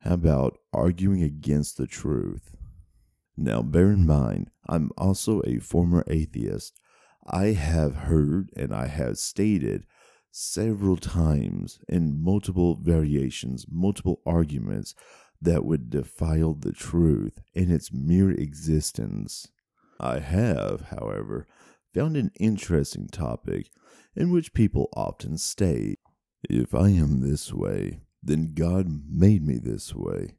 How 0.00 0.14
about 0.14 0.58
arguing 0.72 1.22
against 1.22 1.76
the 1.76 1.86
truth? 1.86 2.54
Now, 3.36 3.62
bear 3.62 3.92
in 3.92 4.06
mind, 4.06 4.50
I'm 4.68 4.90
also 4.98 5.42
a 5.46 5.58
former 5.58 6.04
atheist. 6.08 6.78
I 7.26 7.46
have 7.48 7.94
heard 7.94 8.50
and 8.56 8.74
I 8.74 8.86
have 8.86 9.18
stated 9.18 9.86
several 10.38 10.96
times 10.96 11.80
in 11.88 12.22
multiple 12.22 12.76
variations, 12.76 13.66
multiple 13.68 14.20
arguments 14.24 14.94
that 15.42 15.64
would 15.64 15.90
defile 15.90 16.54
the 16.54 16.72
truth 16.72 17.40
in 17.54 17.72
its 17.72 17.92
mere 17.92 18.30
existence. 18.30 19.48
I 19.98 20.20
have, 20.20 20.86
however, 20.90 21.48
found 21.92 22.16
an 22.16 22.30
interesting 22.38 23.08
topic 23.08 23.70
in 24.14 24.30
which 24.30 24.54
people 24.54 24.88
often 24.94 25.38
state 25.38 25.98
if 26.48 26.72
I 26.72 26.90
am 26.90 27.20
this 27.20 27.52
way, 27.52 28.02
then 28.22 28.54
God 28.54 28.86
made 29.10 29.44
me 29.44 29.58
this 29.58 29.92
way. 29.92 30.36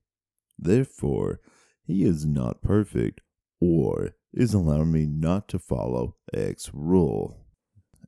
Therefore, 0.57 1.41
He 1.83 2.03
is 2.05 2.25
not 2.25 2.62
perfect 2.62 3.19
or 3.59 4.15
is 4.33 4.53
allowing 4.53 4.93
me 4.93 5.05
not 5.05 5.49
to 5.49 5.59
follow 5.59 6.15
X 6.33 6.71
rule. 6.73 7.45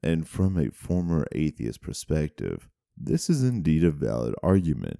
And 0.03 0.27
from 0.27 0.57
a 0.57 0.71
former 0.71 1.27
atheist 1.31 1.81
perspective, 1.81 2.69
this 2.97 3.29
is 3.29 3.43
indeed 3.43 3.83
a 3.83 3.91
valid 3.91 4.35
argument. 4.41 4.99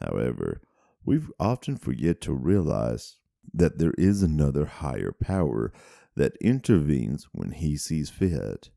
However, 0.00 0.60
we 1.04 1.20
often 1.38 1.76
forget 1.76 2.20
to 2.22 2.32
realize 2.32 3.16
that 3.52 3.78
there 3.78 3.94
is 3.98 4.22
another 4.22 4.64
higher 4.64 5.12
power 5.12 5.72
that 6.16 6.36
intervenes 6.40 7.28
when 7.32 7.52
he 7.52 7.76
sees 7.76 8.10
fit. 8.10 8.70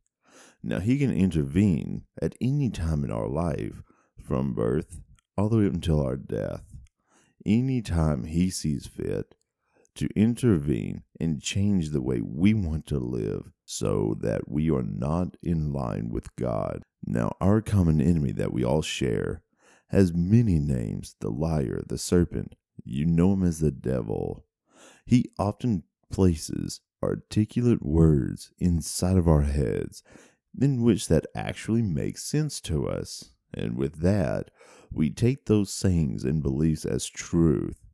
Now, 0.64 0.80
he 0.80 0.98
can 0.98 1.12
intervene 1.12 2.04
at 2.22 2.36
any 2.42 2.70
time 2.70 3.04
in 3.04 3.12
our 3.12 3.28
life, 3.28 3.84
from 4.22 4.54
birth 4.54 5.00
all 5.38 5.50
the 5.50 5.58
way 5.58 5.66
until 5.66 6.02
our 6.02 6.16
death. 6.16 6.64
Any 7.46 7.82
time 7.82 8.24
he 8.24 8.50
sees 8.50 8.88
fit 8.88 9.36
to 9.96 10.10
intervene 10.16 11.04
and 11.20 11.42
change 11.42 11.90
the 11.90 12.02
way 12.02 12.22
we 12.22 12.54
want 12.54 12.86
to 12.88 13.00
live 13.00 13.52
so 13.66 14.16
that 14.22 14.50
we 14.50 14.70
are 14.70 14.84
not 14.84 15.38
in 15.42 15.74
line 15.74 16.10
with 16.10 16.36
God. 16.36 16.84
Now, 17.06 17.36
our 17.40 17.62
common 17.62 18.02
enemy 18.02 18.32
that 18.34 18.54
we 18.54 18.64
all 18.64 18.82
share 18.82 19.42
has 19.90 20.14
many 20.14 20.60
names 20.60 21.16
the 21.20 21.30
liar, 21.30 21.84
the 21.88 21.98
serpent. 21.98 22.56
You 22.84 23.06
know 23.06 23.34
him 23.34 23.44
as 23.44 23.60
the 23.60 23.72
devil. 23.72 24.46
He 25.06 25.32
often 25.40 25.84
places 26.12 26.82
articulate 27.04 27.86
words 27.86 28.52
inside 28.58 29.18
of 29.18 29.28
our 29.28 29.42
heads 29.42 30.04
in 30.60 30.82
which 30.82 31.08
that 31.08 31.26
actually 31.36 31.82
makes 31.82 32.24
sense 32.24 32.60
to 32.62 32.88
us. 32.88 33.32
And 33.54 33.78
with 33.78 34.02
that, 34.02 34.52
we 34.92 35.10
take 35.10 35.46
those 35.46 35.72
sayings 35.72 36.24
and 36.24 36.42
beliefs 36.42 36.86
as 36.86 37.08
truth. 37.08 37.85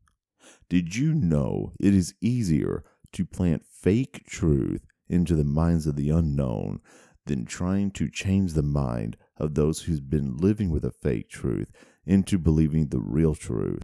Did 0.72 0.96
you 0.96 1.14
know 1.14 1.74
it 1.82 1.94
is 1.94 2.16
easier 2.22 2.86
to 3.12 3.26
plant 3.26 3.66
fake 3.66 4.24
truth 4.26 4.86
into 5.10 5.36
the 5.36 5.44
minds 5.44 5.86
of 5.86 5.98
the 5.98 6.12
unknown 6.12 6.80
than 7.26 7.44
trying 7.44 7.92
to 7.92 8.10
change 8.10 8.54
the 8.54 8.64
mind 8.64 9.18
of 9.36 9.56
those 9.56 9.82
who've 9.82 10.10
been 10.10 10.38
living 10.38 10.70
with 10.70 10.86
a 10.86 10.92
fake 10.92 11.30
truth 11.30 11.70
into 12.06 12.40
believing 12.40 12.88
the 12.88 13.02
real 13.02 13.36
truth? 13.36 13.84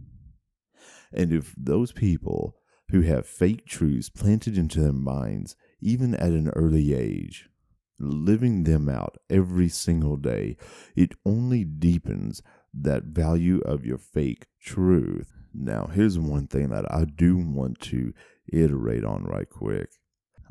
And 1.12 1.30
if 1.30 1.54
those 1.58 1.92
people 1.92 2.56
who 2.88 3.02
have 3.02 3.26
fake 3.26 3.66
truths 3.66 4.08
planted 4.08 4.56
into 4.56 4.80
their 4.80 4.94
minds, 4.94 5.56
even 5.82 6.14
at 6.14 6.32
an 6.32 6.48
early 6.56 6.94
age, 6.94 7.50
living 7.98 8.64
them 8.64 8.88
out 8.88 9.16
every 9.28 9.68
single 9.68 10.16
day, 10.16 10.56
it 10.94 11.12
only 11.24 11.64
deepens 11.64 12.42
that 12.72 13.04
value 13.04 13.60
of 13.60 13.84
your 13.84 13.98
fake 13.98 14.46
truth. 14.60 15.32
Now, 15.54 15.86
here's 15.92 16.18
one 16.18 16.46
thing 16.46 16.68
that 16.70 16.90
I 16.92 17.04
do 17.04 17.36
want 17.36 17.80
to 17.80 18.12
iterate 18.52 19.04
on 19.04 19.24
right 19.24 19.48
quick. 19.48 19.90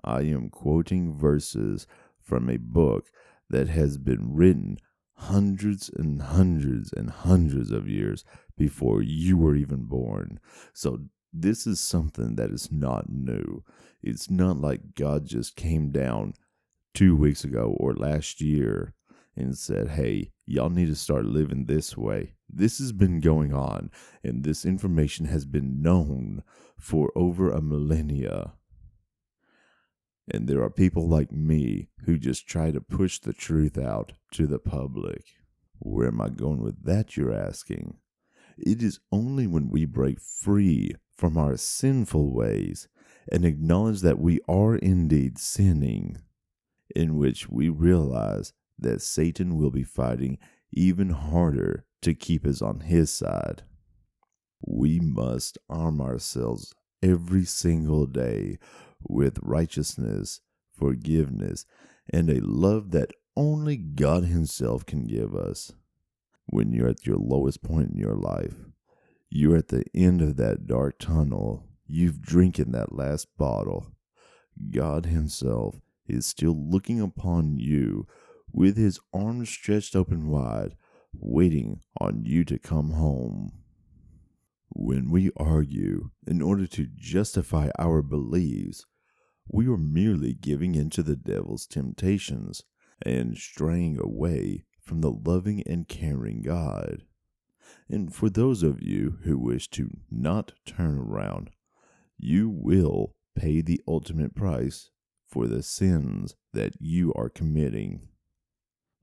I 0.04 0.22
am 0.22 0.50
quoting 0.50 1.18
verses 1.18 1.88
from 2.20 2.50
a 2.50 2.58
book 2.58 3.10
that 3.50 3.70
has 3.70 3.98
been 3.98 4.34
written 4.36 4.78
hundreds 5.16 5.90
and 5.90 6.22
hundreds 6.22 6.92
and 6.94 7.10
hundreds 7.10 7.72
of 7.72 7.88
years 7.88 8.24
before 8.58 9.02
you 9.02 9.38
were 9.38 9.56
even 9.56 9.86
born. 9.86 10.40
So, 10.74 11.00
this 11.34 11.68
is 11.68 11.80
something 11.80 12.36
that 12.36 12.52
is 12.52 12.72
not 12.72 13.10
new. 13.10 13.64
It's 14.02 14.30
not 14.30 14.60
like 14.60 14.96
God 14.96 15.26
just 15.26 15.56
came 15.56 15.92
down 15.92 16.34
two 16.98 17.16
weeks 17.16 17.44
ago 17.44 17.76
or 17.80 17.94
last 17.94 18.42
year 18.42 18.92
and 19.36 19.56
said, 19.56 19.90
hey, 19.90 20.32
y'all 20.48 20.72
need 20.72 20.88
to 20.88 20.96
start 20.96 21.26
living 21.26 21.66
this 21.66 21.96
way. 21.96 22.34
This 22.50 22.80
has 22.80 22.92
been 22.92 23.20
going 23.20 23.54
on, 23.54 23.92
and 24.24 24.44
this 24.44 24.66
information 24.66 25.28
has 25.28 25.46
been 25.46 25.80
known 25.80 26.42
for 26.80 27.12
over 27.16 27.52
a 27.52 27.62
millennia. 27.62 28.54
And 30.34 30.48
there 30.48 30.64
are 30.64 30.72
people 30.72 31.08
like 31.08 31.32
me 31.32 31.90
who 32.06 32.18
just 32.18 32.48
try 32.48 32.72
to 32.72 32.82
push 32.82 33.20
the 33.20 33.32
truth 33.32 33.78
out 33.78 34.14
to 34.32 34.48
the 34.48 34.58
public. 34.58 35.24
Where 35.78 36.08
am 36.08 36.20
I 36.20 36.30
going 36.30 36.64
with 36.64 36.84
that, 36.86 37.16
you're 37.16 37.32
asking? 37.32 37.98
It 38.58 38.82
is 38.82 39.00
only 39.12 39.46
when 39.46 39.70
we 39.70 39.86
break 39.86 40.20
free 40.20 40.96
from 41.16 41.38
our 41.38 41.58
sinful 41.58 42.34
ways 42.34 42.88
and 43.32 43.46
acknowledge 43.46 44.02
that 44.02 44.18
we 44.18 44.40
are 44.48 44.76
indeed 44.76 45.38
sinning, 45.38 46.18
in 46.96 47.18
which 47.18 47.50
we 47.50 47.70
realize 47.70 48.54
that 48.80 49.02
Satan 49.02 49.58
will 49.58 49.72
be 49.72 49.84
fighting 49.84 50.38
even 50.72 51.10
harder 51.10 51.86
to 52.02 52.14
keep 52.14 52.46
us 52.46 52.62
on 52.62 52.82
his 52.82 53.10
side. 53.10 53.64
We 54.66 55.00
must 55.00 55.58
arm 55.70 56.02
ourselves 56.02 56.74
every 57.02 57.46
single 57.46 58.06
day 58.06 58.58
with 59.02 59.40
righteousness, 59.42 60.42
forgiveness, 60.74 61.66
and 62.12 62.30
a 62.30 62.40
love 62.40 62.92
that 62.92 63.12
only 63.36 63.78
God 63.78 64.26
Himself 64.26 64.86
can 64.86 65.06
give 65.06 65.36
us. 65.36 65.72
When 66.48 66.72
you're 66.72 66.90
at 66.90 67.06
your 67.06 67.18
lowest 67.18 67.62
point 67.62 67.92
in 67.92 67.98
your 67.98 68.16
life, 68.16 68.56
you're 69.30 69.58
at 69.58 69.68
the 69.68 69.84
end 69.94 70.22
of 70.22 70.38
that 70.38 70.66
dark 70.66 70.98
tunnel, 70.98 71.64
you've 71.86 72.22
drinking 72.22 72.72
that 72.72 72.96
last 72.96 73.28
bottle. 73.38 73.88
God 74.72 75.06
Himself 75.06 75.76
is 76.08 76.26
still 76.26 76.56
looking 76.58 77.02
upon 77.02 77.58
you 77.58 78.08
with 78.52 78.78
His 78.78 79.00
arms 79.14 79.50
stretched 79.50 79.96
open 79.96 80.28
wide, 80.30 80.76
waiting 81.14 81.82
on 82.00 82.24
you 82.26 82.44
to 82.46 82.60
come 82.60 82.92
home. 82.92 83.52
When 84.70 85.10
we 85.10 85.32
argue 85.38 86.12
in 86.26 86.42
order 86.42 86.68
to 86.68 86.88
justify 86.96 87.70
our 87.80 88.02
beliefs, 88.02 88.86
we 89.48 89.68
are 89.68 89.78
merely 89.78 90.34
giving 90.34 90.76
in 90.76 90.90
to 90.92 91.04
the 91.04 91.16
devil's 91.16 91.66
temptations 91.66 92.64
and 93.06 93.38
straying 93.38 93.98
away 94.00 94.66
from 94.82 95.02
the 95.02 95.12
loving 95.12 95.64
and 95.66 95.88
caring 95.88 96.42
God. 96.42 97.04
And 97.90 98.14
for 98.14 98.30
those 98.30 98.64
of 98.64 98.82
you 98.82 99.20
who 99.24 99.38
wish 99.38 99.70
to 99.72 99.90
not 100.10 100.54
turn 100.66 100.98
around, 100.98 101.52
you 102.18 102.50
will 102.50 103.16
pay 103.36 103.62
the 103.62 103.82
ultimate 103.88 104.36
price 104.36 104.90
for 105.28 105.48
the 105.48 105.64
sins 105.64 106.36
that 106.54 106.74
you 106.80 107.14
are 107.14 107.30
committing. 107.30 108.08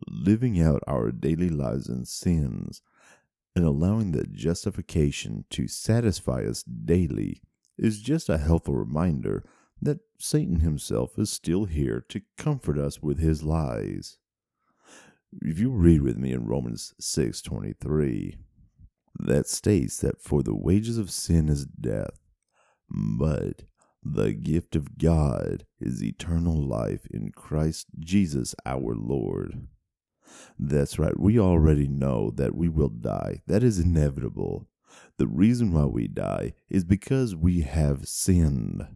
Living 0.08 0.60
out 0.60 0.82
our 0.87 1.10
daily 1.10 1.48
lives 1.48 1.88
in 1.88 2.04
sins 2.04 2.82
and 3.54 3.64
allowing 3.64 4.12
the 4.12 4.26
justification 4.26 5.44
to 5.50 5.68
satisfy 5.68 6.42
us 6.42 6.62
daily 6.62 7.42
is 7.78 8.00
just 8.00 8.28
a 8.28 8.38
helpful 8.38 8.74
reminder 8.74 9.44
that 9.80 10.00
Satan 10.18 10.60
himself 10.60 11.18
is 11.18 11.30
still 11.30 11.66
here 11.66 12.04
to 12.08 12.22
comfort 12.37 12.78
us 12.78 13.02
with 13.02 13.18
his 13.18 13.42
lies. 13.42 14.18
If 15.42 15.58
you 15.58 15.70
read 15.70 16.02
with 16.02 16.16
me 16.16 16.32
in 16.32 16.46
Romans 16.46 16.94
6:23, 17.00 18.37
that 19.18 19.46
states 19.46 19.98
that 19.98 20.20
for 20.20 20.42
the 20.42 20.54
wages 20.54 20.98
of 20.98 21.10
sin 21.10 21.48
is 21.48 21.66
death, 21.66 22.18
but 22.88 23.64
the 24.05 24.33
gift 24.33 24.77
of 24.77 24.99
God 24.99 25.64
is 25.81 26.03
eternal 26.03 26.61
life 26.61 27.07
in 27.11 27.31
Christ 27.31 27.87
Jesus 27.99 28.55
our 28.67 28.95
Lord. 28.95 29.67
That's 30.59 30.99
right. 30.99 31.19
We 31.19 31.38
already 31.38 31.88
know 31.88 32.31
that 32.35 32.55
we 32.55 32.69
will 32.69 32.88
die. 32.88 33.43
That 33.47 33.62
is 33.62 33.79
inevitable. 33.79 34.69
The 35.17 35.27
reason 35.27 35.73
why 35.73 35.87
we 35.87 36.09
die 36.09 36.55
is 36.69 36.85
because 36.85 37.35
we 37.35 37.62
have 37.62 38.07
sinned. 38.07 38.87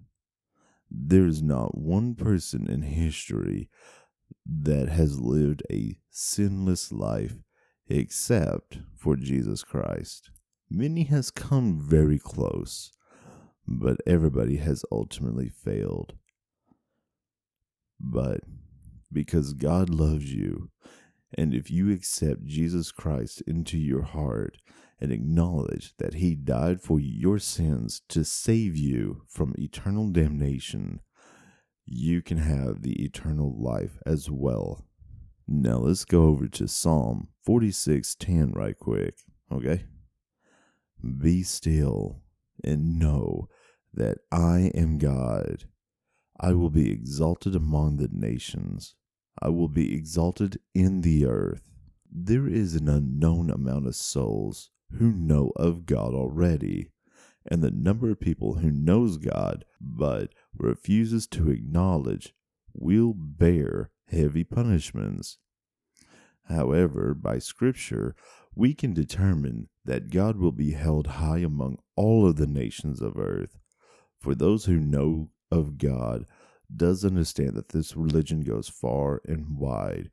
There's 0.91 1.43
not 1.43 1.77
one 1.77 2.15
person 2.15 2.69
in 2.69 2.83
history 2.83 3.69
that 4.47 4.89
has 4.89 5.21
lived 5.21 5.63
a 5.71 5.99
sinless 6.11 6.93
life 6.93 7.37
except 7.89 8.79
for 8.97 9.17
Jesus 9.17 9.65
Christ. 9.65 10.31
Many 10.71 11.05
has 11.05 11.31
come 11.31 11.79
very 11.81 12.19
close, 12.19 12.93
but 13.69 13.99
everybody 14.07 14.57
has 14.57 14.85
ultimately 14.91 15.49
failed. 15.49 16.15
But 18.01 18.41
because 19.13 19.53
God 19.53 19.91
loves 19.91 20.33
you 20.33 20.71
and 21.37 21.53
if 21.53 21.71
you 21.71 21.93
accept 21.93 22.47
Jesus 22.47 22.91
Christ 22.91 23.43
into 23.47 23.77
your 23.77 24.03
heart 24.03 24.57
and 25.01 25.13
acknowledge 25.13 25.95
that 25.99 26.15
he 26.15 26.35
died 26.35 26.81
for 26.81 26.99
your 26.99 27.39
sins 27.39 28.01
to 28.09 28.25
save 28.25 28.77
you 28.77 29.23
from 29.29 29.55
eternal 29.59 30.09
damnation, 30.11 31.01
you 31.85 32.23
can 32.23 32.39
have 32.39 32.83
the 32.83 33.05
eternal 33.05 33.55
life 33.61 33.99
as 34.07 34.31
well. 34.31 34.87
Now 35.47 35.79
let's 35.79 36.05
go 36.05 36.25
over 36.25 36.49
to 36.49 36.69
Psalm 36.69 37.29
46:10 37.47 38.55
right 38.55 38.79
quick, 38.79 39.19
okay? 39.53 39.85
Be 41.19 41.43
still 41.43 42.23
and 42.65 42.99
know 42.99 43.49
that 43.95 44.19
I 44.31 44.71
am 44.75 44.99
God. 44.99 45.65
I 46.39 46.53
will 46.53 46.71
be 46.71 46.91
exalted 46.91 47.55
among 47.57 47.97
the 47.97 48.09
nations. 48.13 48.95
I 49.41 49.49
will 49.49 49.69
be 49.69 49.95
exalted 49.95 50.61
in 50.75 51.01
the 51.01 51.27
earth. 51.27 51.71
There 52.11 52.49
is 52.49 52.75
an 52.75 52.89
unknown 52.89 53.51
amount 53.51 53.87
of 53.87 53.97
souls 53.97 54.71
who 54.99 55.13
know 55.13 55.53
of 55.57 55.87
God 55.87 56.15
already, 56.15 56.91
and 57.47 57.63
the 57.63 57.71
number 57.71 58.11
of 58.11 58.21
people 58.21 58.55
who 58.55 58.71
knows 58.71 59.17
God 59.17 59.65
but 59.81 60.33
refuses 60.57 61.27
to 61.29 61.51
acknowledge 61.51 62.35
will 62.73 63.15
bear 63.15 63.91
heavy 64.09 64.45
punishments. 64.45 65.39
However, 66.45 67.15
by 67.15 67.39
Scripture, 67.39 68.15
we 68.55 68.75
can 68.75 68.95
determine 68.95 69.69
that 69.85 70.11
God 70.11 70.39
will 70.39 70.53
be 70.53 70.73
held 70.73 71.07
high 71.07 71.39
among 71.39 71.79
all 71.95 72.27
of 72.27 72.37
the 72.37 72.47
nations 72.47 73.03
of 73.03 73.19
earth. 73.19 73.59
For 74.21 74.35
those 74.35 74.65
who 74.65 74.79
know 74.79 75.31
of 75.51 75.79
God, 75.79 76.27
does 76.75 77.05
understand 77.05 77.55
that 77.55 77.71
this 77.71 77.97
religion 77.97 78.43
goes 78.43 78.69
far 78.69 79.23
and 79.25 79.57
wide, 79.57 80.11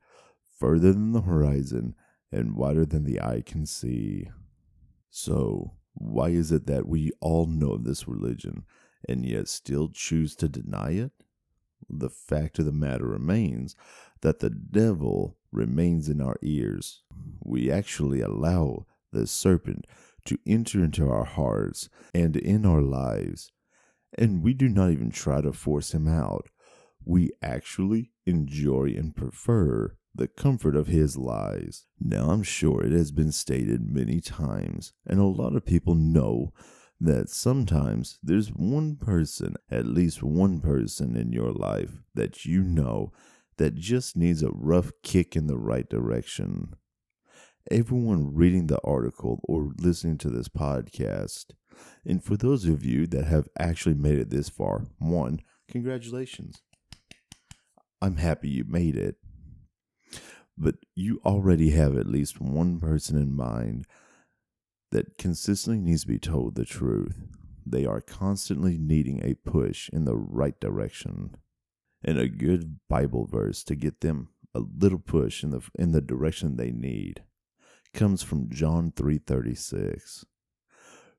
further 0.58 0.92
than 0.92 1.12
the 1.12 1.22
horizon 1.22 1.94
and 2.32 2.56
wider 2.56 2.86
than 2.86 3.04
the 3.04 3.20
eye 3.20 3.42
can 3.44 3.66
see. 3.66 4.28
So, 5.10 5.72
why 5.92 6.28
is 6.28 6.52
it 6.52 6.66
that 6.66 6.86
we 6.86 7.12
all 7.20 7.46
know 7.46 7.76
this 7.76 8.08
religion 8.08 8.64
and 9.08 9.24
yet 9.24 9.48
still 9.48 9.88
choose 9.88 10.34
to 10.36 10.48
deny 10.48 10.92
it? 10.92 11.12
The 11.88 12.10
fact 12.10 12.58
of 12.58 12.64
the 12.64 12.72
matter 12.72 13.06
remains 13.06 13.76
that 14.22 14.40
the 14.40 14.50
devil 14.50 15.36
remains 15.52 16.08
in 16.08 16.20
our 16.20 16.36
ears. 16.42 17.02
We 17.42 17.70
actually 17.70 18.20
allow 18.20 18.86
the 19.12 19.26
serpent 19.26 19.86
to 20.24 20.38
enter 20.46 20.82
into 20.82 21.08
our 21.08 21.24
hearts 21.24 21.88
and 22.12 22.36
in 22.36 22.66
our 22.66 22.82
lives 22.82 23.52
and 24.16 24.42
we 24.42 24.54
do 24.54 24.68
not 24.68 24.90
even 24.90 25.10
try 25.10 25.40
to 25.40 25.52
force 25.52 25.92
him 25.92 26.08
out. 26.08 26.48
We 27.04 27.30
actually 27.42 28.10
enjoy 28.24 28.94
and 28.96 29.14
prefer 29.14 29.96
the 30.14 30.28
comfort 30.28 30.74
of 30.74 30.86
his 30.86 31.16
lies. 31.16 31.84
Now, 32.00 32.30
I'm 32.30 32.42
sure 32.42 32.82
it 32.82 32.92
has 32.92 33.12
been 33.12 33.32
stated 33.32 33.88
many 33.88 34.20
times, 34.20 34.92
and 35.06 35.20
a 35.20 35.24
lot 35.24 35.54
of 35.54 35.66
people 35.66 35.94
know 35.94 36.52
that 37.00 37.28
sometimes 37.28 38.18
there's 38.22 38.48
one 38.48 38.96
person, 38.96 39.56
at 39.70 39.86
least 39.86 40.22
one 40.22 40.60
person 40.60 41.16
in 41.16 41.32
your 41.32 41.52
life 41.52 42.02
that 42.14 42.46
you 42.46 42.62
know 42.62 43.12
that 43.58 43.74
just 43.74 44.16
needs 44.16 44.42
a 44.42 44.50
rough 44.50 44.90
kick 45.02 45.36
in 45.36 45.46
the 45.46 45.58
right 45.58 45.88
direction. 45.88 46.74
Everyone 47.70 48.34
reading 48.34 48.68
the 48.68 48.80
article 48.82 49.40
or 49.44 49.72
listening 49.78 50.18
to 50.18 50.30
this 50.30 50.48
podcast 50.48 51.46
and 52.04 52.22
for 52.22 52.36
those 52.36 52.64
of 52.66 52.84
you 52.84 53.06
that 53.08 53.24
have 53.24 53.48
actually 53.58 53.94
made 53.94 54.18
it 54.18 54.30
this 54.30 54.48
far, 54.48 54.86
one, 54.98 55.40
congratulations. 55.68 56.62
I'm 58.00 58.16
happy 58.16 58.48
you 58.48 58.64
made 58.64 58.96
it. 58.96 59.16
But 60.58 60.76
you 60.94 61.20
already 61.24 61.70
have 61.70 61.96
at 61.96 62.06
least 62.06 62.40
one 62.40 62.80
person 62.80 63.18
in 63.18 63.34
mind 63.34 63.86
that 64.90 65.18
consistently 65.18 65.82
needs 65.82 66.02
to 66.02 66.08
be 66.08 66.18
told 66.18 66.54
the 66.54 66.64
truth. 66.64 67.16
They 67.66 67.84
are 67.84 68.00
constantly 68.00 68.78
needing 68.78 69.22
a 69.22 69.34
push 69.34 69.90
in 69.90 70.04
the 70.04 70.16
right 70.16 70.58
direction 70.60 71.36
and 72.02 72.18
a 72.18 72.28
good 72.28 72.78
Bible 72.88 73.26
verse 73.26 73.64
to 73.64 73.74
get 73.74 74.00
them 74.00 74.28
a 74.54 74.60
little 74.60 74.98
push 74.98 75.42
in 75.42 75.50
the 75.50 75.60
in 75.78 75.92
the 75.92 76.00
direction 76.00 76.56
they 76.56 76.70
need 76.70 77.22
comes 77.92 78.22
from 78.22 78.50
John 78.50 78.92
3:36. 78.92 80.24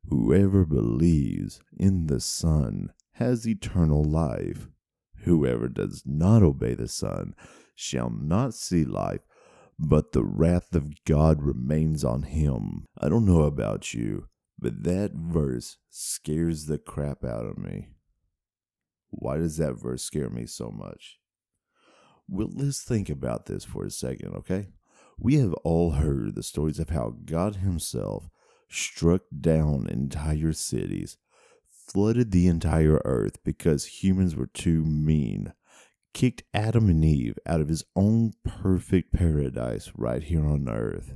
Whoever 0.10 0.66
believes 0.66 1.60
in 1.78 2.08
the 2.08 2.22
Son 2.22 2.94
has 3.14 3.48
eternal 3.48 4.04
life. 4.04 4.70
Whoever 5.24 5.68
does 5.68 6.04
not 6.06 6.44
obey 6.44 6.76
the 6.76 6.88
Son 6.88 7.36
shall 7.76 8.10
not 8.10 8.54
see 8.54 8.86
life, 8.86 9.22
but 9.78 10.14
the 10.14 10.24
wrath 10.24 10.74
of 10.74 11.04
God 11.04 11.44
remains 11.44 12.06
on 12.06 12.24
him. 12.24 12.86
I 12.98 13.10
don't 13.10 13.26
know 13.26 13.44
about 13.44 13.94
you, 13.94 14.28
but 14.58 14.84
that 14.84 15.12
verse 15.14 15.78
scares 15.90 16.68
the 16.68 16.78
crap 16.78 17.26
out 17.26 17.46
of 17.46 17.58
me. 17.58 17.90
Why 19.10 19.38
does 19.38 19.58
that 19.58 19.74
verse 19.74 20.04
scare 20.04 20.30
me 20.30 20.46
so 20.46 20.72
much? 20.72 21.20
Well, 22.30 22.50
let's 22.54 22.82
think 22.82 23.10
about 23.10 23.46
this 23.46 23.66
for 23.66 23.84
a 23.84 23.92
second, 23.92 24.36
okay? 24.36 24.70
We 25.20 25.36
have 25.36 25.54
all 25.64 25.92
heard 25.92 26.36
the 26.36 26.44
stories 26.44 26.80
of 26.80 26.90
how 26.90 27.16
God 27.26 27.58
Himself 27.58 28.30
struck 28.70 29.22
down 29.40 29.88
entire 29.90 30.54
cities, 30.54 31.18
flooded 31.70 32.32
the 32.32 32.48
entire 32.48 33.02
earth 33.06 33.44
because 33.44 34.04
humans 34.04 34.36
were 34.36 34.48
too 34.48 34.84
mean, 34.84 35.54
kicked 36.14 36.44
Adam 36.54 36.90
and 36.90 37.04
Eve 37.06 37.38
out 37.46 37.62
of 37.62 37.70
His 37.70 37.84
own 37.96 38.34
perfect 38.44 39.14
paradise 39.14 39.92
right 39.96 40.24
here 40.24 40.46
on 40.46 40.68
earth. 40.68 41.14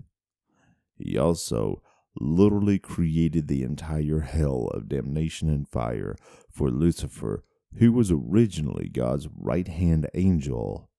He 0.98 1.18
also 1.18 1.82
literally 2.20 2.78
created 2.78 3.48
the 3.48 3.64
entire 3.64 4.20
hell 4.20 4.70
of 4.74 4.90
damnation 4.90 5.50
and 5.50 5.68
fire 5.68 6.16
for 6.52 6.70
Lucifer, 6.70 7.44
who 7.78 7.92
was 7.92 8.12
originally 8.12 8.90
God's 8.90 9.28
right 9.34 9.68
hand 9.68 10.08
angel, 10.14 10.90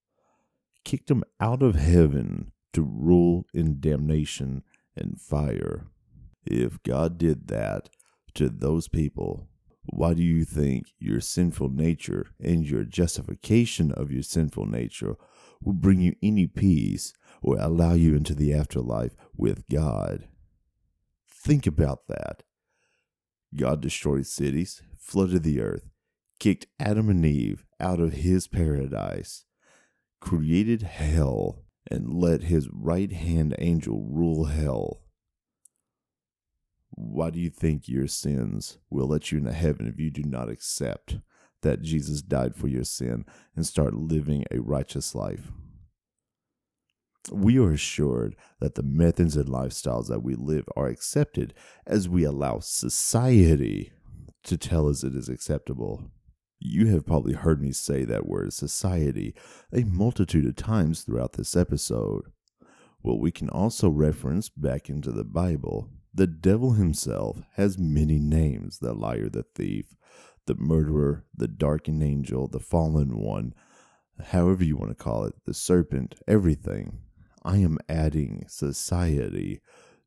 kicked 0.83 1.11
him 1.11 1.23
out 1.39 1.61
of 1.61 1.75
heaven 1.75 2.51
to 2.73 2.81
rule 2.81 3.45
in 3.53 3.79
damnation 3.79 4.63
and 4.95 5.21
fire. 5.21 5.87
If 6.45 6.81
God 6.83 7.17
did 7.17 7.47
that 7.47 7.89
to 8.35 8.49
those 8.49 8.87
people, 8.87 9.47
why 9.85 10.13
do 10.13 10.23
you 10.23 10.45
think 10.45 10.87
your 10.99 11.19
sinful 11.19 11.69
nature 11.69 12.27
and 12.39 12.65
your 12.65 12.83
justification 12.83 13.91
of 13.91 14.11
your 14.11 14.23
sinful 14.23 14.65
nature 14.65 15.15
will 15.61 15.73
bring 15.73 15.99
you 16.01 16.15
any 16.21 16.47
peace 16.47 17.13
or 17.41 17.57
allow 17.59 17.93
you 17.93 18.15
into 18.15 18.33
the 18.33 18.53
afterlife 18.53 19.11
with 19.35 19.67
God? 19.69 20.27
Think 21.29 21.67
about 21.67 22.07
that. 22.07 22.43
God 23.55 23.81
destroyed 23.81 24.25
cities, 24.25 24.81
flooded 24.97 25.43
the 25.43 25.61
earth, 25.61 25.89
kicked 26.39 26.67
Adam 26.79 27.09
and 27.09 27.25
Eve 27.25 27.65
out 27.79 27.99
of 27.99 28.13
his 28.13 28.47
paradise, 28.47 29.45
created 30.19 30.83
hell, 30.83 31.63
and 31.91 32.13
let 32.13 32.43
his 32.43 32.69
right 32.71 33.11
hand 33.11 33.53
angel 33.59 34.07
rule 34.09 34.45
hell. 34.45 35.02
Why 36.95 37.31
do 37.31 37.39
you 37.39 37.49
think 37.49 37.87
your 37.87 38.07
sins 38.07 38.77
will 38.89 39.07
let 39.07 39.31
you 39.31 39.39
into 39.39 39.51
heaven 39.51 39.87
if 39.87 39.99
you 39.99 40.11
do 40.11 40.23
not 40.23 40.49
accept 40.49 41.17
that 41.63 41.81
Jesus 41.81 42.21
died 42.21 42.55
for 42.55 42.67
your 42.67 42.83
sin 42.83 43.25
and 43.55 43.65
start 43.65 43.95
living 43.95 44.45
a 44.51 44.59
righteous 44.59 45.15
life? 45.15 45.51
We 47.31 47.57
are 47.57 47.71
assured 47.71 48.35
that 48.59 48.75
the 48.75 48.83
methods 48.83 49.35
and 49.35 49.47
lifestyles 49.47 50.07
that 50.09 50.21
we 50.21 50.35
live 50.35 50.65
are 50.75 50.87
accepted 50.87 51.55
as 51.87 52.09
we 52.09 52.25
allow 52.25 52.59
society 52.59 53.91
to 54.43 54.57
tell 54.57 54.87
us 54.87 55.03
it 55.03 55.15
is 55.15 55.29
acceptable. 55.29 56.11
You 56.59 56.87
have 56.87 57.07
probably 57.07 57.33
heard 57.33 57.61
me 57.61 57.71
say 57.71 58.05
that 58.05 58.27
word 58.27 58.53
society 58.53 59.33
a 59.73 59.83
multitude 59.83 60.45
of 60.45 60.57
times 60.57 61.01
throughout 61.01 61.33
this 61.33 61.55
episode. 61.55 62.25
Well, 63.01 63.19
we 63.19 63.31
can 63.31 63.49
also 63.49 63.89
reference 63.89 64.49
back 64.49 64.89
into 64.89 65.11
the 65.11 65.23
Bible. 65.23 65.89
The 66.13 66.27
devil 66.27 66.73
himself 66.73 67.41
has 67.55 67.77
many 67.79 68.19
names 68.19 68.79
the 68.79 68.93
liar, 68.93 69.29
the 69.29 69.43
thief, 69.43 69.95
the 70.45 70.55
murderer, 70.55 71.25
the 71.35 71.47
darkened 71.47 72.03
angel, 72.03 72.47
the 72.47 72.59
fallen 72.59 73.17
one, 73.17 73.53
however 74.25 74.63
you 74.63 74.77
want 74.77 74.91
to 74.95 75.03
call 75.03 75.25
it, 75.25 75.33
the 75.45 75.53
serpent, 75.53 76.15
everything. 76.27 76.99
I 77.43 77.57
am 77.57 77.79
adding 77.89 78.45
society 78.47 79.61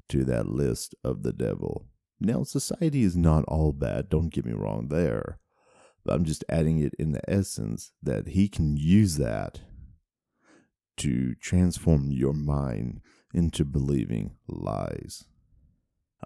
to 0.08 0.24
that 0.24 0.46
list 0.46 0.94
of 1.02 1.22
the 1.22 1.32
devil. 1.32 1.86
Now, 2.20 2.44
society 2.44 3.02
is 3.02 3.16
not 3.16 3.44
all 3.44 3.72
bad, 3.72 4.08
don't 4.08 4.32
get 4.32 4.46
me 4.46 4.52
wrong 4.52 4.88
there. 4.88 5.38
But 6.04 6.14
I'm 6.14 6.24
just 6.24 6.44
adding 6.48 6.78
it 6.78 6.94
in 6.98 7.12
the 7.12 7.28
essence 7.28 7.90
that 8.00 8.28
he 8.28 8.48
can 8.48 8.76
use 8.76 9.16
that 9.16 9.60
to 10.98 11.34
transform 11.34 12.12
your 12.12 12.32
mind 12.32 13.00
into 13.34 13.64
believing 13.64 14.36
lies. 14.46 15.24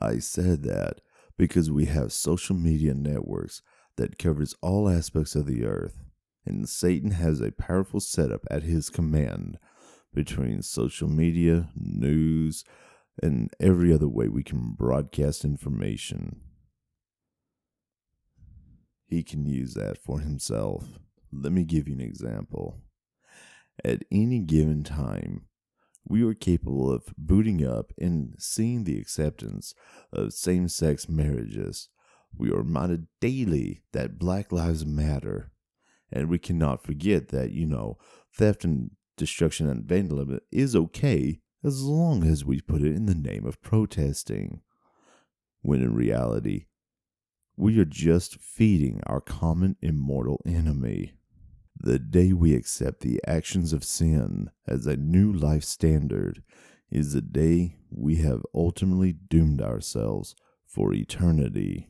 I 0.00 0.18
said 0.18 0.62
that 0.64 1.00
because 1.38 1.70
we 1.70 1.86
have 1.86 2.12
social 2.12 2.56
media 2.56 2.94
networks 2.94 3.62
that 3.96 4.18
covers 4.18 4.54
all 4.62 4.88
aspects 4.88 5.34
of 5.34 5.46
the 5.46 5.64
earth 5.64 6.04
and 6.46 6.68
Satan 6.68 7.12
has 7.12 7.40
a 7.40 7.52
powerful 7.52 8.00
setup 8.00 8.42
at 8.50 8.62
his 8.62 8.88
command 8.90 9.58
between 10.12 10.62
social 10.62 11.08
media, 11.08 11.68
news, 11.76 12.64
and 13.22 13.50
every 13.60 13.92
other 13.92 14.08
way 14.08 14.28
we 14.28 14.42
can 14.42 14.72
broadcast 14.72 15.44
information 15.44 16.40
he 19.10 19.24
can 19.24 19.44
use 19.44 19.74
that 19.74 19.98
for 19.98 20.20
himself. 20.20 21.00
Let 21.32 21.52
me 21.52 21.64
give 21.64 21.88
you 21.88 21.94
an 21.94 22.00
example. 22.00 22.78
At 23.84 24.04
any 24.10 24.38
given 24.38 24.84
time, 24.84 25.46
we 26.04 26.22
are 26.24 26.34
capable 26.34 26.90
of 26.92 27.04
booting 27.16 27.64
up 27.64 27.92
and 27.98 28.34
seeing 28.38 28.84
the 28.84 28.98
acceptance 28.98 29.74
of 30.12 30.32
same 30.32 30.68
sex 30.68 31.08
marriages. 31.08 31.88
We 32.36 32.50
are 32.50 32.58
reminded 32.58 33.06
daily 33.20 33.82
that 33.92 34.18
Black 34.18 34.52
Lives 34.52 34.86
Matter. 34.86 35.52
And 36.12 36.28
we 36.28 36.38
cannot 36.38 36.82
forget 36.82 37.28
that, 37.28 37.52
you 37.52 37.66
know, 37.66 37.98
theft 38.36 38.64
and 38.64 38.90
destruction 39.16 39.68
and 39.68 39.84
vandalism 39.84 40.40
is 40.50 40.74
okay 40.74 41.40
as 41.62 41.82
long 41.82 42.24
as 42.24 42.44
we 42.44 42.60
put 42.60 42.82
it 42.82 42.94
in 42.94 43.06
the 43.06 43.14
name 43.14 43.46
of 43.46 43.62
protesting. 43.62 44.62
When 45.62 45.82
in 45.82 45.94
reality, 45.94 46.66
we 47.56 47.78
are 47.78 47.84
just 47.84 48.40
feeding 48.40 49.00
our 49.06 49.20
common 49.20 49.76
immortal 49.82 50.40
enemy. 50.46 51.12
The 51.82 51.98
day 51.98 52.34
we 52.34 52.54
accept 52.54 53.00
the 53.00 53.20
actions 53.26 53.72
of 53.72 53.84
sin 53.84 54.50
as 54.68 54.86
a 54.86 54.98
new 54.98 55.32
life 55.32 55.64
standard 55.64 56.42
is 56.90 57.14
the 57.14 57.22
day 57.22 57.76
we 57.90 58.16
have 58.16 58.42
ultimately 58.54 59.14
doomed 59.14 59.62
ourselves 59.62 60.36
for 60.66 60.92
eternity. 60.92 61.88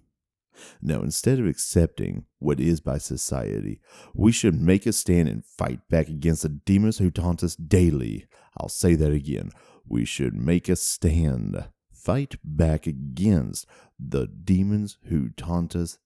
Now, 0.80 1.00
instead 1.00 1.40
of 1.40 1.46
accepting 1.46 2.26
what 2.38 2.60
is 2.60 2.80
by 2.80 2.98
society, 2.98 3.80
we 4.14 4.30
should 4.30 4.60
make 4.60 4.86
a 4.86 4.92
stand 4.92 5.28
and 5.28 5.44
fight 5.44 5.80
back 5.88 6.08
against 6.08 6.42
the 6.42 6.50
demons 6.50 6.98
who 6.98 7.10
taunt 7.10 7.42
us 7.42 7.56
daily. 7.56 8.26
I'll 8.56 8.68
say 8.68 8.94
that 8.94 9.12
again. 9.12 9.50
We 9.88 10.04
should 10.04 10.34
make 10.34 10.68
a 10.68 10.76
stand 10.76 11.64
fight 11.92 12.36
back 12.44 12.86
against 12.86 13.66
the 13.98 14.26
demons 14.26 14.98
who 15.06 15.30
taunt 15.30 15.74
us 15.74 15.98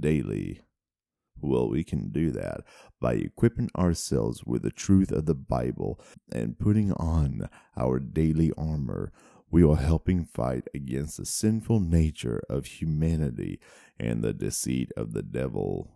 daily. 0.00 0.62
Well, 1.40 1.68
we 1.68 1.84
can 1.84 2.10
do 2.10 2.30
that 2.32 2.62
by 3.00 3.14
equipping 3.14 3.70
ourselves 3.76 4.44
with 4.44 4.62
the 4.62 4.70
truth 4.70 5.12
of 5.12 5.26
the 5.26 5.34
Bible 5.34 6.00
and 6.32 6.58
putting 6.58 6.92
on 6.92 7.48
our 7.76 7.98
daily 7.98 8.52
armor. 8.56 9.12
We 9.50 9.62
are 9.62 9.76
helping 9.76 10.24
fight 10.24 10.68
against 10.74 11.16
the 11.16 11.26
sinful 11.26 11.80
nature 11.80 12.42
of 12.50 12.66
humanity 12.66 13.60
and 13.98 14.22
the 14.22 14.32
deceit 14.32 14.90
of 14.96 15.12
the 15.12 15.22
devil. 15.22 15.92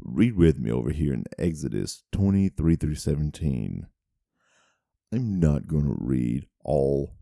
Read 0.00 0.36
with 0.36 0.58
me 0.58 0.70
over 0.70 0.90
here 0.90 1.14
in 1.14 1.24
Exodus 1.38 2.02
23 2.12 2.76
through 2.76 2.96
17. 2.96 3.86
I'm 5.12 5.40
not 5.40 5.68
going 5.68 5.84
to 5.84 5.96
read 5.96 6.46
all 6.64 7.14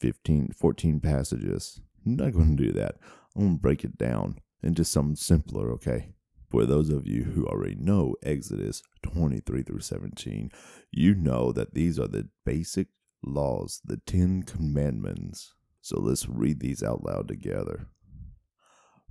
15, 0.00 0.52
14 0.56 1.00
passages. 1.00 1.80
I'm 2.04 2.16
not 2.16 2.32
going 2.32 2.56
to 2.56 2.64
do 2.64 2.72
that. 2.72 2.96
I'm 3.36 3.42
going 3.42 3.56
to 3.56 3.60
break 3.60 3.84
it 3.84 3.98
down 3.98 4.40
into 4.66 4.84
something 4.84 5.16
simpler, 5.16 5.70
okay? 5.72 6.12
For 6.50 6.66
those 6.66 6.90
of 6.90 7.06
you 7.06 7.24
who 7.24 7.46
already 7.46 7.76
know 7.76 8.14
Exodus 8.22 8.82
23 9.02 9.62
through 9.62 9.80
17, 9.80 10.50
you 10.92 11.14
know 11.14 11.52
that 11.52 11.74
these 11.74 11.98
are 11.98 12.08
the 12.08 12.28
basic 12.44 12.88
laws, 13.24 13.80
the 13.84 14.00
Ten 14.06 14.42
Commandments. 14.42 15.54
So 15.80 16.00
let's 16.00 16.28
read 16.28 16.60
these 16.60 16.82
out 16.82 17.04
loud 17.04 17.28
together. 17.28 17.88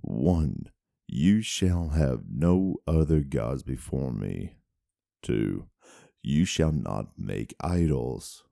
1. 0.02 0.70
You 1.08 1.41
shall 1.41 1.89
have 1.89 2.24
no 2.30 2.78
other 2.88 3.22
gods 3.22 3.63
before 3.63 4.12
me. 4.12 4.58
2. 5.24 5.65
You 6.22 6.46
shall 6.46 6.72
not 6.72 7.10
make 7.18 7.56
idols. 7.62 8.44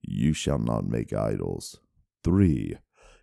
You 0.00 0.32
shall 0.32 0.58
not 0.58 0.86
make 0.86 1.12
idols. 1.12 1.78
3. 2.24 2.76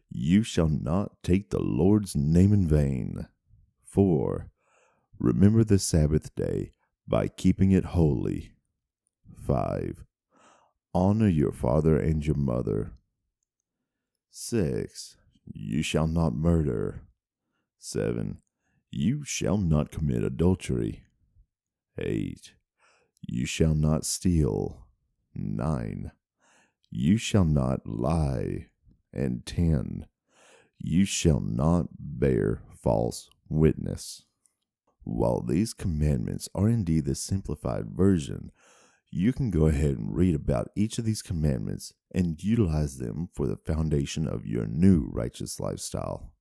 You 0.09 0.43
shall 0.43 0.69
not 0.69 1.21
take 1.23 1.49
the 1.49 1.61
Lord's 1.61 2.15
name 2.15 2.51
in 2.51 2.67
vain. 2.67 3.27
4. 3.85 4.49
Remember 5.19 5.63
the 5.63 5.79
Sabbath 5.79 6.33
day 6.35 6.71
by 7.07 7.27
keeping 7.27 7.71
it 7.71 7.85
holy. 7.85 8.53
5. 9.45 10.03
Honor 10.93 11.27
your 11.27 11.51
father 11.51 11.99
and 11.99 12.25
your 12.25 12.35
mother. 12.35 12.93
6. 14.31 15.17
You 15.45 15.83
shall 15.83 16.07
not 16.07 16.33
murder. 16.33 17.03
7. 17.77 18.37
You 18.89 19.23
shall 19.23 19.57
not 19.57 19.91
commit 19.91 20.23
adultery. 20.23 21.03
8. 21.97 22.53
You 23.21 23.45
shall 23.45 23.75
not 23.75 24.05
steal. 24.05 24.87
9. 25.35 26.11
You 26.89 27.17
shall 27.17 27.45
not 27.45 27.85
lie. 27.85 28.68
And 29.13 29.45
10. 29.45 30.05
You 30.77 31.05
shall 31.05 31.39
not 31.39 31.87
bear 31.99 32.61
false 32.81 33.29
witness. 33.49 34.23
While 35.03 35.41
these 35.41 35.73
commandments 35.73 36.47
are 36.53 36.69
indeed 36.69 37.05
the 37.05 37.15
simplified 37.15 37.89
version, 37.89 38.51
you 39.11 39.33
can 39.33 39.49
go 39.49 39.65
ahead 39.65 39.97
and 39.97 40.15
read 40.15 40.35
about 40.35 40.69
each 40.75 40.99
of 40.99 41.05
these 41.05 41.23
commandments 41.23 41.93
and 42.13 42.43
utilize 42.43 42.97
them 42.97 43.29
for 43.33 43.47
the 43.47 43.57
foundation 43.57 44.27
of 44.27 44.45
your 44.45 44.67
new 44.67 45.09
righteous 45.11 45.59
lifestyle. 45.59 46.31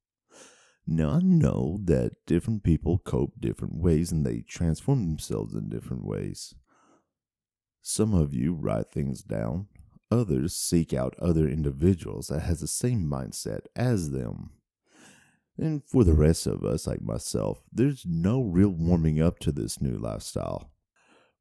Now, 0.87 1.11
I 1.11 1.20
know 1.20 1.81
that 1.85 2.12
different 2.26 2.62
people 2.62 2.98
cope 2.98 3.35
different 3.40 3.81
ways 3.81 4.12
and 4.12 4.24
they 4.24 4.40
transform 4.40 5.07
themselves 5.07 5.54
in 5.54 5.68
different 5.68 6.04
ways. 6.04 6.54
Some 7.83 8.14
of 8.14 8.35
you 8.35 8.54
write 8.54 8.90
things 8.90 9.22
down, 9.22 9.68
others 10.10 10.54
seek 10.54 10.92
out 10.92 11.14
other 11.18 11.48
individuals 11.48 12.28
that 12.28 12.40
has 12.40 12.60
the 12.60 12.66
same 12.66 13.08
mindset 13.08 13.60
as 13.76 14.10
them. 14.10 14.50
And 15.56 15.82
for 15.84 16.04
the 16.04 16.14
rest 16.14 16.46
of 16.46 16.64
us, 16.64 16.86
like 16.86 17.02
myself, 17.02 17.62
there's 17.72 18.04
no 18.06 18.40
real 18.40 18.68
warming 18.68 19.20
up 19.20 19.40
to 19.40 19.52
this 19.52 19.80
new 19.80 19.98
lifestyle. 19.98 20.70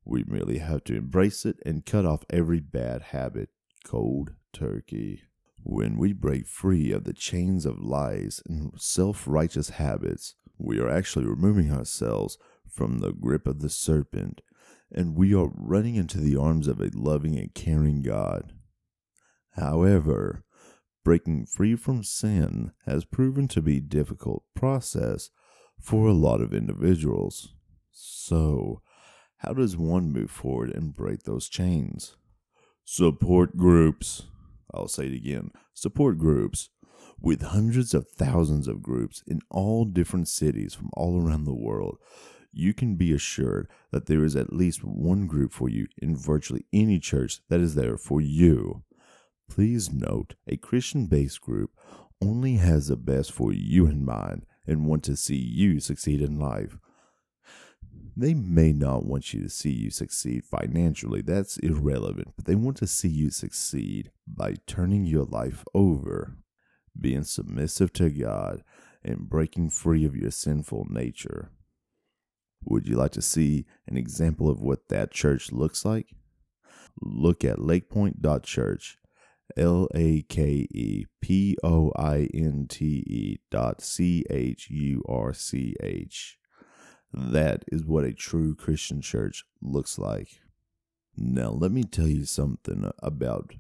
We 0.03 0.23
merely 0.25 0.57
have 0.57 0.83
to 0.85 0.95
embrace 0.95 1.45
it 1.45 1.57
and 1.65 1.85
cut 1.85 2.05
off 2.05 2.25
every 2.29 2.59
bad 2.59 3.03
habit 3.03 3.49
cold 3.85 4.33
turkey. 4.53 5.23
When 5.63 5.97
we 5.97 6.13
break 6.13 6.47
free 6.47 6.91
of 6.91 7.03
the 7.03 7.13
chains 7.13 7.65
of 7.65 7.79
lies 7.79 8.41
and 8.47 8.71
self 8.77 9.27
righteous 9.27 9.69
habits, 9.71 10.35
we 10.57 10.79
are 10.79 10.89
actually 10.89 11.25
removing 11.25 11.71
ourselves 11.71 12.37
from 12.67 12.99
the 12.99 13.11
grip 13.11 13.47
of 13.47 13.59
the 13.59 13.69
serpent, 13.69 14.41
and 14.91 15.15
we 15.15 15.33
are 15.35 15.51
running 15.53 15.95
into 15.95 16.19
the 16.19 16.37
arms 16.37 16.67
of 16.67 16.79
a 16.79 16.89
loving 16.93 17.37
and 17.37 17.53
caring 17.53 18.01
God. 18.01 18.53
However, 19.57 20.43
breaking 21.03 21.47
free 21.47 21.75
from 21.75 22.03
sin 22.03 22.71
has 22.85 23.05
proven 23.05 23.47
to 23.49 23.61
be 23.61 23.77
a 23.77 23.81
difficult 23.81 24.43
process 24.55 25.29
for 25.79 26.07
a 26.07 26.13
lot 26.13 26.41
of 26.41 26.53
individuals. 26.53 27.53
So, 27.91 28.81
how 29.37 29.53
does 29.53 29.77
one 29.77 30.11
move 30.11 30.31
forward 30.31 30.69
and 30.69 30.95
break 30.95 31.23
those 31.23 31.49
chains? 31.49 32.17
Support 32.85 33.57
groups. 33.57 34.23
I'll 34.73 34.87
say 34.87 35.07
it 35.07 35.13
again 35.13 35.51
support 35.73 36.17
groups. 36.17 36.69
With 37.19 37.41
hundreds 37.41 37.95
of 37.95 38.07
thousands 38.07 38.67
of 38.67 38.83
groups 38.83 39.23
in 39.25 39.41
all 39.49 39.85
different 39.85 40.27
cities 40.27 40.75
from 40.75 40.91
all 40.93 41.19
around 41.19 41.45
the 41.45 41.55
world, 41.55 41.97
you 42.51 42.73
can 42.73 42.95
be 42.95 43.11
assured 43.11 43.67
that 43.91 44.05
there 44.05 44.23
is 44.23 44.35
at 44.35 44.53
least 44.53 44.83
one 44.83 45.25
group 45.25 45.51
for 45.51 45.67
you 45.67 45.87
in 45.97 46.15
virtually 46.15 46.65
any 46.71 46.99
church 46.99 47.39
that 47.49 47.59
is 47.59 47.73
there 47.73 47.97
for 47.97 48.21
you. 48.21 48.83
Please 49.49 49.91
note 49.91 50.35
a 50.47 50.57
Christian 50.57 51.07
based 51.07 51.41
group 51.41 51.71
only 52.21 52.55
has 52.55 52.87
the 52.87 52.95
best 52.95 53.31
for 53.31 53.53
you 53.53 53.85
in 53.87 54.05
mind 54.05 54.45
and 54.65 54.85
want 54.85 55.03
to 55.05 55.15
see 55.15 55.37
you 55.37 55.79
succeed 55.79 56.21
in 56.21 56.39
life. 56.39 56.77
They 58.15 58.33
may 58.33 58.73
not 58.73 59.05
want 59.05 59.33
you 59.33 59.43
to 59.43 59.49
see 59.49 59.69
you 59.69 59.91
succeed 59.91 60.43
financially, 60.43 61.21
that's 61.21 61.57
irrelevant, 61.57 62.33
but 62.35 62.45
they 62.45 62.55
want 62.55 62.77
to 62.77 62.87
see 62.87 63.07
you 63.07 63.29
succeed 63.29 64.11
by 64.27 64.55
turning 64.65 65.05
your 65.05 65.25
life 65.25 65.63
over, 65.75 66.35
being 66.99 67.23
submissive 67.23 67.93
to 67.93 68.09
God, 68.09 68.63
and 69.03 69.29
breaking 69.29 69.69
free 69.69 70.03
of 70.03 70.15
your 70.15 70.31
sinful 70.31 70.87
nature. 70.89 71.51
Would 72.65 72.87
you 72.87 72.95
like 72.95 73.11
to 73.11 73.21
see 73.21 73.65
an 73.87 73.97
example 73.97 74.49
of 74.49 74.61
what 74.61 74.89
that 74.89 75.11
church 75.11 75.51
looks 75.51 75.85
like? 75.85 76.07
Look 76.99 77.45
at 77.45 77.59
lakepointe.church 77.59 78.97
L 79.55 79.87
A 79.95 80.23
K 80.23 80.67
E 80.71 81.05
P 81.21 81.55
O 81.63 81.91
I 81.97 82.27
N 82.33 82.65
T 82.69 82.85
E 82.85 83.39
dot 83.49 83.81
C 83.81 84.25
H 84.29 84.69
U 84.69 85.03
R 85.07 85.33
C 85.33 85.75
H. 85.81 86.37
That 87.13 87.63
is 87.71 87.85
what 87.85 88.03
a 88.03 88.13
true 88.13 88.55
Christian 88.55 89.01
church 89.01 89.45
looks 89.61 89.97
like. 89.97 90.39
Now, 91.15 91.49
let 91.49 91.71
me 91.71 91.83
tell 91.83 92.07
you 92.07 92.25
something 92.25 92.91
about 93.01 93.53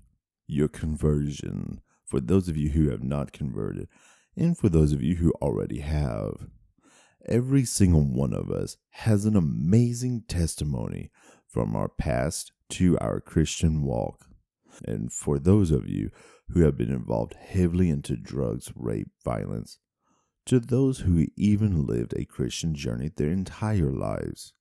your 0.45 0.67
conversion 0.67 1.81
for 2.05 2.19
those 2.19 2.47
of 2.47 2.55
you 2.55 2.69
who 2.69 2.89
have 2.89 3.03
not 3.03 3.33
converted, 3.33 3.87
and 4.35 4.57
for 4.57 4.69
those 4.69 4.93
of 4.93 5.01
you 5.01 5.15
who 5.15 5.31
already 5.41 5.79
have. 5.79 6.47
Every 7.25 7.65
single 7.65 8.03
one 8.03 8.33
of 8.33 8.49
us 8.49 8.77
has 8.91 9.25
an 9.25 9.35
amazing 9.35 10.23
testimony 10.27 11.11
from 11.47 11.75
our 11.75 11.89
past 11.89 12.53
to 12.69 12.97
our 12.99 13.19
Christian 13.19 13.81
walk. 13.81 14.26
And 14.85 15.11
for 15.11 15.39
those 15.39 15.71
of 15.71 15.87
you 15.87 16.11
who 16.49 16.61
have 16.61 16.77
been 16.77 16.91
involved 16.91 17.35
heavily 17.35 17.89
into 17.89 18.15
drugs, 18.15 18.71
rape, 18.75 19.09
violence, 19.23 19.79
to 20.45 20.59
those 20.59 20.99
who 20.99 21.27
even 21.35 21.85
lived 21.85 22.13
a 22.13 22.25
Christian 22.25 22.73
journey 22.73 23.09
their 23.09 23.31
entire 23.31 23.91
lives, 23.91 24.53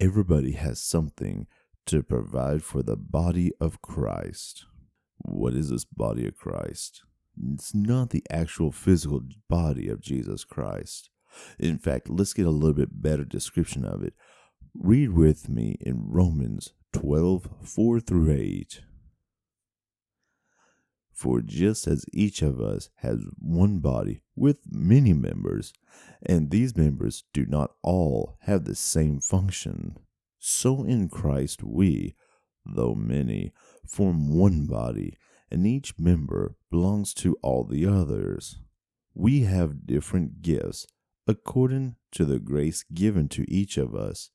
everybody 0.00 0.52
has 0.52 0.80
something 0.80 1.46
to 1.86 2.02
provide 2.02 2.62
for 2.62 2.82
the 2.82 2.96
body 2.96 3.52
of 3.60 3.82
Christ. 3.82 4.64
What 5.18 5.54
is 5.54 5.70
this 5.70 5.84
body 5.84 6.26
of 6.26 6.36
Christ? 6.36 7.02
It's 7.52 7.74
not 7.74 8.10
the 8.10 8.24
actual 8.30 8.72
physical 8.72 9.22
body 9.48 9.88
of 9.88 10.00
Jesus 10.00 10.44
Christ. 10.44 11.10
In 11.58 11.78
fact, 11.78 12.08
let's 12.08 12.32
get 12.32 12.46
a 12.46 12.50
little 12.50 12.74
bit 12.74 13.02
better 13.02 13.24
description 13.24 13.84
of 13.84 14.02
it. 14.02 14.14
Read 14.74 15.10
with 15.10 15.48
me 15.48 15.76
in 15.80 16.06
Romans 16.08 16.72
12 16.92 17.48
4 17.62 18.00
through 18.00 18.32
8. 18.32 18.80
For 21.14 21.40
just 21.40 21.86
as 21.86 22.04
each 22.12 22.42
of 22.42 22.60
us 22.60 22.90
has 22.96 23.20
one 23.38 23.78
body 23.78 24.22
with 24.34 24.58
many 24.68 25.12
members, 25.12 25.72
and 26.22 26.50
these 26.50 26.76
members 26.76 27.22
do 27.32 27.46
not 27.46 27.70
all 27.82 28.36
have 28.40 28.64
the 28.64 28.74
same 28.74 29.20
function, 29.20 29.96
so 30.38 30.82
in 30.82 31.08
Christ 31.08 31.62
we, 31.62 32.16
though 32.66 32.94
many, 32.94 33.52
form 33.86 34.28
one 34.36 34.66
body, 34.66 35.16
and 35.50 35.66
each 35.66 35.98
member 35.98 36.56
belongs 36.70 37.14
to 37.14 37.36
all 37.42 37.64
the 37.64 37.86
others. 37.86 38.58
We 39.14 39.42
have 39.42 39.86
different 39.86 40.42
gifts 40.42 40.86
according 41.28 41.94
to 42.12 42.24
the 42.24 42.40
grace 42.40 42.84
given 42.92 43.28
to 43.28 43.50
each 43.50 43.78
of 43.78 43.94
us. 43.94 44.30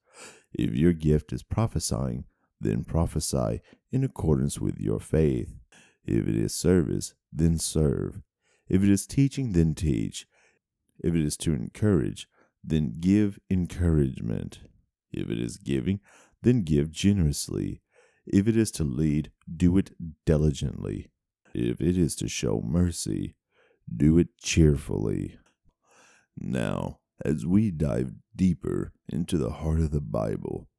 If 0.54 0.74
your 0.74 0.94
gift 0.94 1.34
is 1.34 1.44
prophesying, 1.44 2.24
then 2.62 2.86
prophesy 2.86 3.62
in 3.92 4.04
accordance 4.04 4.60
with 4.60 4.80
your 4.80 5.00
faith. 5.00 5.54
If 6.10 6.28
it 6.28 6.36
is 6.36 6.56
service, 6.56 7.14
then 7.32 7.60
serve. 7.60 8.24
If 8.68 8.82
it 8.82 8.90
is 8.90 9.06
teaching, 9.06 9.52
then 9.52 9.76
teach. 9.76 10.26
If 11.04 11.14
it 11.14 11.24
is 11.24 11.38
to 11.38 11.54
encourage, 11.54 12.28
then 12.64 12.96
give 13.00 13.38
encouragement. 13.48 14.62
If 15.12 15.30
it 15.30 15.40
is 15.40 15.58
giving, 15.58 16.00
then 16.42 16.64
give 16.64 16.90
generously. 16.90 17.84
If 18.26 18.48
it 18.48 18.58
is 18.58 18.72
to 18.72 18.84
lead, 18.84 19.32
do 19.56 19.78
it 19.78 19.92
diligently. 20.26 21.12
If 21.54 21.80
it 21.80 21.96
is 21.96 22.16
to 22.16 22.28
show 22.28 22.60
mercy, 22.66 23.36
do 23.96 24.18
it 24.18 24.30
cheerfully. 24.42 25.38
Now, 26.36 27.02
as 27.24 27.46
we 27.46 27.70
dive 27.70 28.14
deeper 28.36 28.94
into 29.08 29.38
the 29.38 29.52
heart 29.52 29.80
of 29.80 29.92
the 29.92 30.02
Bible, 30.02 30.70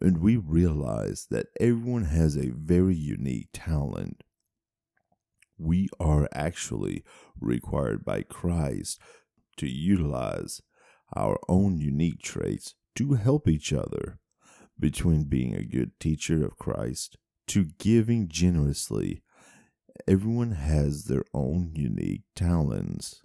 and 0.00 0.18
we 0.18 0.36
realize 0.36 1.28
that 1.30 1.46
everyone 1.60 2.06
has 2.06 2.36
a 2.36 2.50
very 2.50 2.96
unique 2.96 3.50
talent, 3.52 4.23
we 5.58 5.88
are 6.00 6.28
actually 6.32 7.04
required 7.40 8.04
by 8.04 8.22
Christ 8.22 9.00
to 9.56 9.68
utilize 9.68 10.60
our 11.14 11.38
own 11.48 11.78
unique 11.78 12.22
traits 12.22 12.74
to 12.96 13.14
help 13.14 13.48
each 13.48 13.72
other. 13.72 14.18
Between 14.78 15.24
being 15.24 15.54
a 15.54 15.64
good 15.64 15.98
teacher 16.00 16.44
of 16.44 16.58
Christ 16.58 17.16
to 17.48 17.66
giving 17.78 18.28
generously, 18.28 19.22
everyone 20.08 20.52
has 20.52 21.04
their 21.04 21.24
own 21.32 21.70
unique 21.74 22.24
talents. 22.34 23.22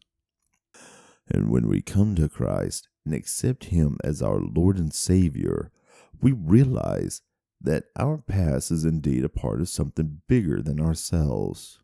And 1.27 1.49
when 1.49 1.67
we 1.67 1.81
come 1.81 2.15
to 2.15 2.29
Christ 2.29 2.87
and 3.05 3.13
accept 3.13 3.65
Him 3.65 3.97
as 4.03 4.21
our 4.21 4.39
Lord 4.39 4.77
and 4.77 4.93
Savior, 4.93 5.71
we 6.21 6.31
realize 6.31 7.21
that 7.61 7.85
our 7.97 8.17
past 8.17 8.71
is 8.71 8.85
indeed 8.85 9.23
a 9.23 9.29
part 9.29 9.59
of 9.59 9.69
something 9.69 10.21
bigger 10.27 10.61
than 10.61 10.79
ourselves. 10.79 11.79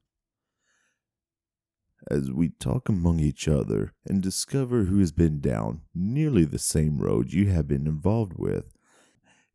As 2.09 2.31
we 2.31 2.49
talk 2.49 2.87
among 2.87 3.19
each 3.19 3.47
other 3.47 3.93
and 4.05 4.21
discover 4.21 4.83
who 4.83 4.99
has 4.99 5.11
been 5.11 5.39
down 5.39 5.81
nearly 5.93 6.45
the 6.45 6.59
same 6.59 6.99
road 6.99 7.33
you 7.33 7.47
have 7.47 7.67
been 7.67 7.87
involved 7.87 8.33
with, 8.37 8.75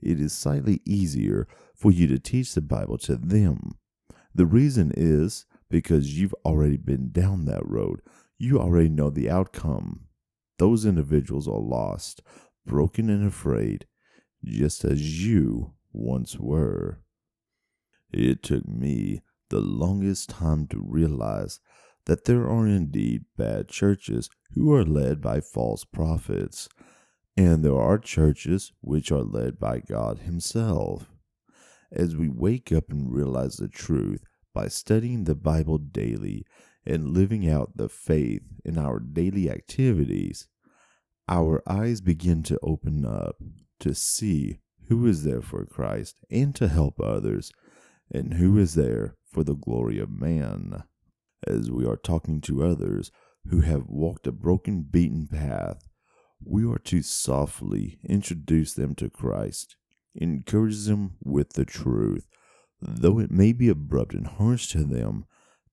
it 0.00 0.20
is 0.20 0.32
slightly 0.32 0.80
easier 0.84 1.46
for 1.74 1.92
you 1.92 2.08
to 2.08 2.18
teach 2.18 2.54
the 2.54 2.60
Bible 2.60 2.98
to 2.98 3.16
them. 3.16 3.78
The 4.34 4.46
reason 4.46 4.92
is 4.96 5.46
because 5.68 6.18
you've 6.18 6.34
already 6.44 6.76
been 6.76 7.12
down 7.12 7.44
that 7.44 7.64
road. 7.64 8.00
You 8.38 8.58
already 8.58 8.88
know 8.88 9.10
the 9.10 9.30
outcome. 9.30 10.06
Those 10.58 10.84
individuals 10.84 11.46
are 11.46 11.60
lost, 11.60 12.20
broken, 12.66 13.08
and 13.08 13.26
afraid, 13.26 13.86
just 14.44 14.84
as 14.84 15.24
you 15.24 15.74
once 15.92 16.36
were. 16.36 16.98
It 18.12 18.42
took 18.42 18.66
me 18.66 19.22
the 19.50 19.60
longest 19.60 20.30
time 20.30 20.66
to 20.68 20.82
realize 20.84 21.60
that 22.10 22.24
there 22.24 22.50
are 22.50 22.66
indeed 22.66 23.24
bad 23.36 23.68
churches 23.68 24.28
who 24.54 24.74
are 24.74 24.84
led 24.84 25.20
by 25.20 25.40
false 25.40 25.84
prophets, 25.84 26.68
and 27.36 27.64
there 27.64 27.78
are 27.78 27.98
churches 27.98 28.72
which 28.80 29.12
are 29.12 29.22
led 29.22 29.60
by 29.60 29.78
God 29.78 30.18
Himself. 30.18 31.08
As 31.92 32.16
we 32.16 32.28
wake 32.28 32.72
up 32.72 32.90
and 32.90 33.14
realize 33.14 33.58
the 33.58 33.68
truth 33.68 34.24
by 34.52 34.66
studying 34.66 35.22
the 35.22 35.36
Bible 35.36 35.78
daily 35.78 36.44
and 36.84 37.14
living 37.14 37.48
out 37.48 37.76
the 37.76 37.88
faith 37.88 38.42
in 38.64 38.76
our 38.76 38.98
daily 38.98 39.48
activities, 39.48 40.48
our 41.28 41.62
eyes 41.64 42.00
begin 42.00 42.42
to 42.42 42.58
open 42.60 43.06
up 43.06 43.36
to 43.78 43.94
see 43.94 44.58
who 44.88 45.06
is 45.06 45.22
there 45.22 45.42
for 45.42 45.64
Christ 45.64 46.16
and 46.28 46.56
to 46.56 46.66
help 46.66 47.00
others, 47.00 47.52
and 48.10 48.34
who 48.34 48.58
is 48.58 48.74
there 48.74 49.14
for 49.32 49.44
the 49.44 49.54
glory 49.54 50.00
of 50.00 50.10
man. 50.10 50.82
As 51.46 51.70
we 51.70 51.86
are 51.86 51.96
talking 51.96 52.40
to 52.42 52.62
others 52.62 53.10
who 53.48 53.62
have 53.62 53.88
walked 53.88 54.26
a 54.26 54.32
broken, 54.32 54.82
beaten 54.82 55.26
path, 55.26 55.88
we 56.44 56.66
are 56.66 56.78
to 56.78 57.02
softly 57.02 57.98
introduce 58.04 58.74
them 58.74 58.94
to 58.96 59.08
Christ, 59.10 59.76
encourage 60.14 60.84
them 60.84 61.16
with 61.24 61.54
the 61.54 61.64
truth. 61.64 62.26
Though 62.80 63.18
it 63.18 63.30
may 63.30 63.52
be 63.52 63.68
abrupt 63.68 64.14
and 64.14 64.26
harsh 64.26 64.68
to 64.68 64.84
them, 64.84 65.26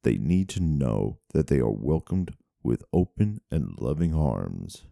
they 0.03 0.17
need 0.17 0.49
to 0.49 0.61
know 0.61 1.19
that 1.33 1.47
they 1.47 1.59
are 1.59 1.71
welcomed 1.71 2.35
with 2.63 2.83
open 2.93 3.41
and 3.51 3.77
loving 3.79 4.13
arms. 4.13 4.85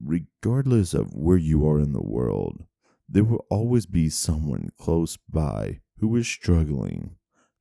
Regardless 0.00 0.94
of 0.94 1.14
where 1.14 1.36
you 1.36 1.68
are 1.68 1.80
in 1.80 1.92
the 1.92 2.02
world, 2.02 2.64
there 3.08 3.24
will 3.24 3.44
always 3.50 3.86
be 3.86 4.08
someone 4.08 4.70
close 4.78 5.16
by 5.16 5.80
who 5.98 6.14
is 6.16 6.28
struggling. 6.28 7.16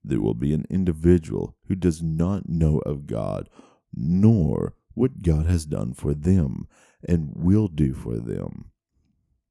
There 0.08 0.22
will 0.22 0.34
be 0.34 0.54
an 0.54 0.66
individual 0.70 1.58
who 1.68 1.76
does 1.76 2.02
not 2.02 2.48
know 2.48 2.80
of 2.80 3.08
God, 3.08 3.50
nor 3.94 4.74
what 4.94 5.22
God 5.22 5.48
has 5.48 5.66
done 5.66 5.94
for 5.94 6.14
them 6.14 6.68
and 7.06 7.34
will 7.36 7.68
do 7.68 7.94
for 7.94 8.18
them. 8.18 8.72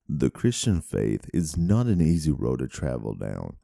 The 0.09 0.31
Christian 0.31 0.81
faith 0.81 1.29
is 1.35 1.59
not 1.59 1.87
an 1.87 2.01
easy 2.01 2.31
road 2.31 2.61
to 2.61 2.69
travel 2.69 3.15
down, 3.15 3.57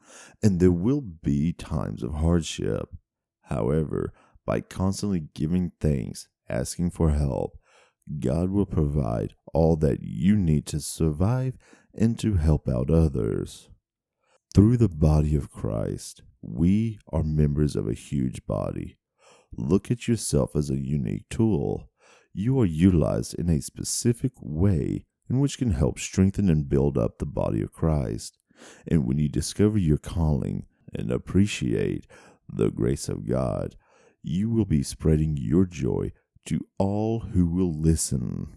and 0.43 0.61
there 0.61 0.71
will 0.71 1.01
be 1.01 1.55
times 1.55 2.03
of 2.03 2.15
hardship. 2.15 2.91
However, 3.45 4.13
by 4.45 4.61
constantly 4.61 5.29
giving 5.35 5.73
thanks, 5.81 6.29
asking 6.47 6.91
for 6.91 7.13
help, 7.13 7.57
God 8.21 8.51
will 8.51 8.67
provide 8.67 9.35
all 9.55 9.77
that 9.77 10.03
you 10.03 10.37
need 10.37 10.67
to 10.67 10.81
survive 10.81 11.55
and 11.95 12.19
to 12.19 12.35
help 12.35 12.69
out 12.69 12.91
others. 12.91 13.71
Through 14.55 14.77
the 14.77 14.89
body 14.91 15.35
of 15.35 15.51
Christ, 15.51 16.21
we 16.43 16.99
are 17.13 17.23
members 17.23 17.77
of 17.77 17.89
a 17.89 17.95
huge 17.95 18.45
body. 18.47 18.99
Look 19.57 19.91
at 19.91 20.09
yourself 20.09 20.57
as 20.57 20.71
a 20.71 20.81
unique 20.81 21.29
tool. 21.31 21.89
You 22.35 22.61
are 22.61 22.67
utilized 22.67 23.35
in 23.35 23.49
a 23.49 23.61
specific 23.61 24.33
way 24.41 25.05
in 25.31 25.39
which 25.39 25.59
can 25.59 25.71
help 25.71 25.99
strengthen 25.99 26.49
and 26.49 26.69
build 26.69 26.99
up 26.99 27.19
the 27.19 27.27
body 27.27 27.63
of 27.63 27.73
Christ. 27.73 28.39
And 28.89 29.07
when 29.07 29.19
you 29.19 29.29
discover 29.29 29.79
your 29.79 29.99
calling 29.99 30.67
and 30.95 31.11
appreciate 31.11 32.07
the 32.53 32.71
grace 32.71 33.09
of 33.09 33.29
God, 33.29 33.77
you 34.23 34.51
will 34.51 34.65
be 34.65 34.83
spreading 34.83 35.37
your 35.39 35.65
joy 35.65 36.13
to 36.47 36.67
all 36.79 37.21
who 37.21 37.47
will 37.47 37.73
listen. 37.73 38.57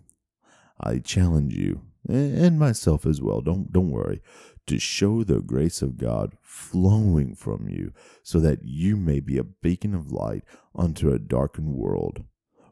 I 0.80 1.00
challenge 1.00 1.54
you 1.54 1.82
and 2.08 2.60
myself 2.60 3.06
as 3.06 3.22
well. 3.22 3.42
Don't 3.42 3.72
don't 3.72 3.92
worry 3.92 4.22
to 4.68 4.80
show 4.80 5.24
the 5.24 5.42
grace 5.42 5.82
of 5.82 5.98
God 5.98 6.38
flowing 6.42 7.36
from 7.36 7.68
you 7.70 7.94
so 8.24 8.40
that 8.40 8.60
you 8.64 8.98
may 8.98 9.20
be 9.20 9.38
a 9.38 9.44
beacon 9.44 9.94
of 9.94 10.12
light 10.12 10.44
unto 10.74 11.12
a 11.12 11.20
darkened 11.20 11.74
world. 11.76 12.24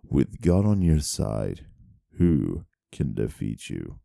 With 0.04 0.42
God 0.42 0.66
on 0.66 0.82
your 0.82 1.00
side, 1.00 1.66
who 2.18 2.66
can 2.92 3.14
defeat 3.14 3.70
you? 3.70 4.00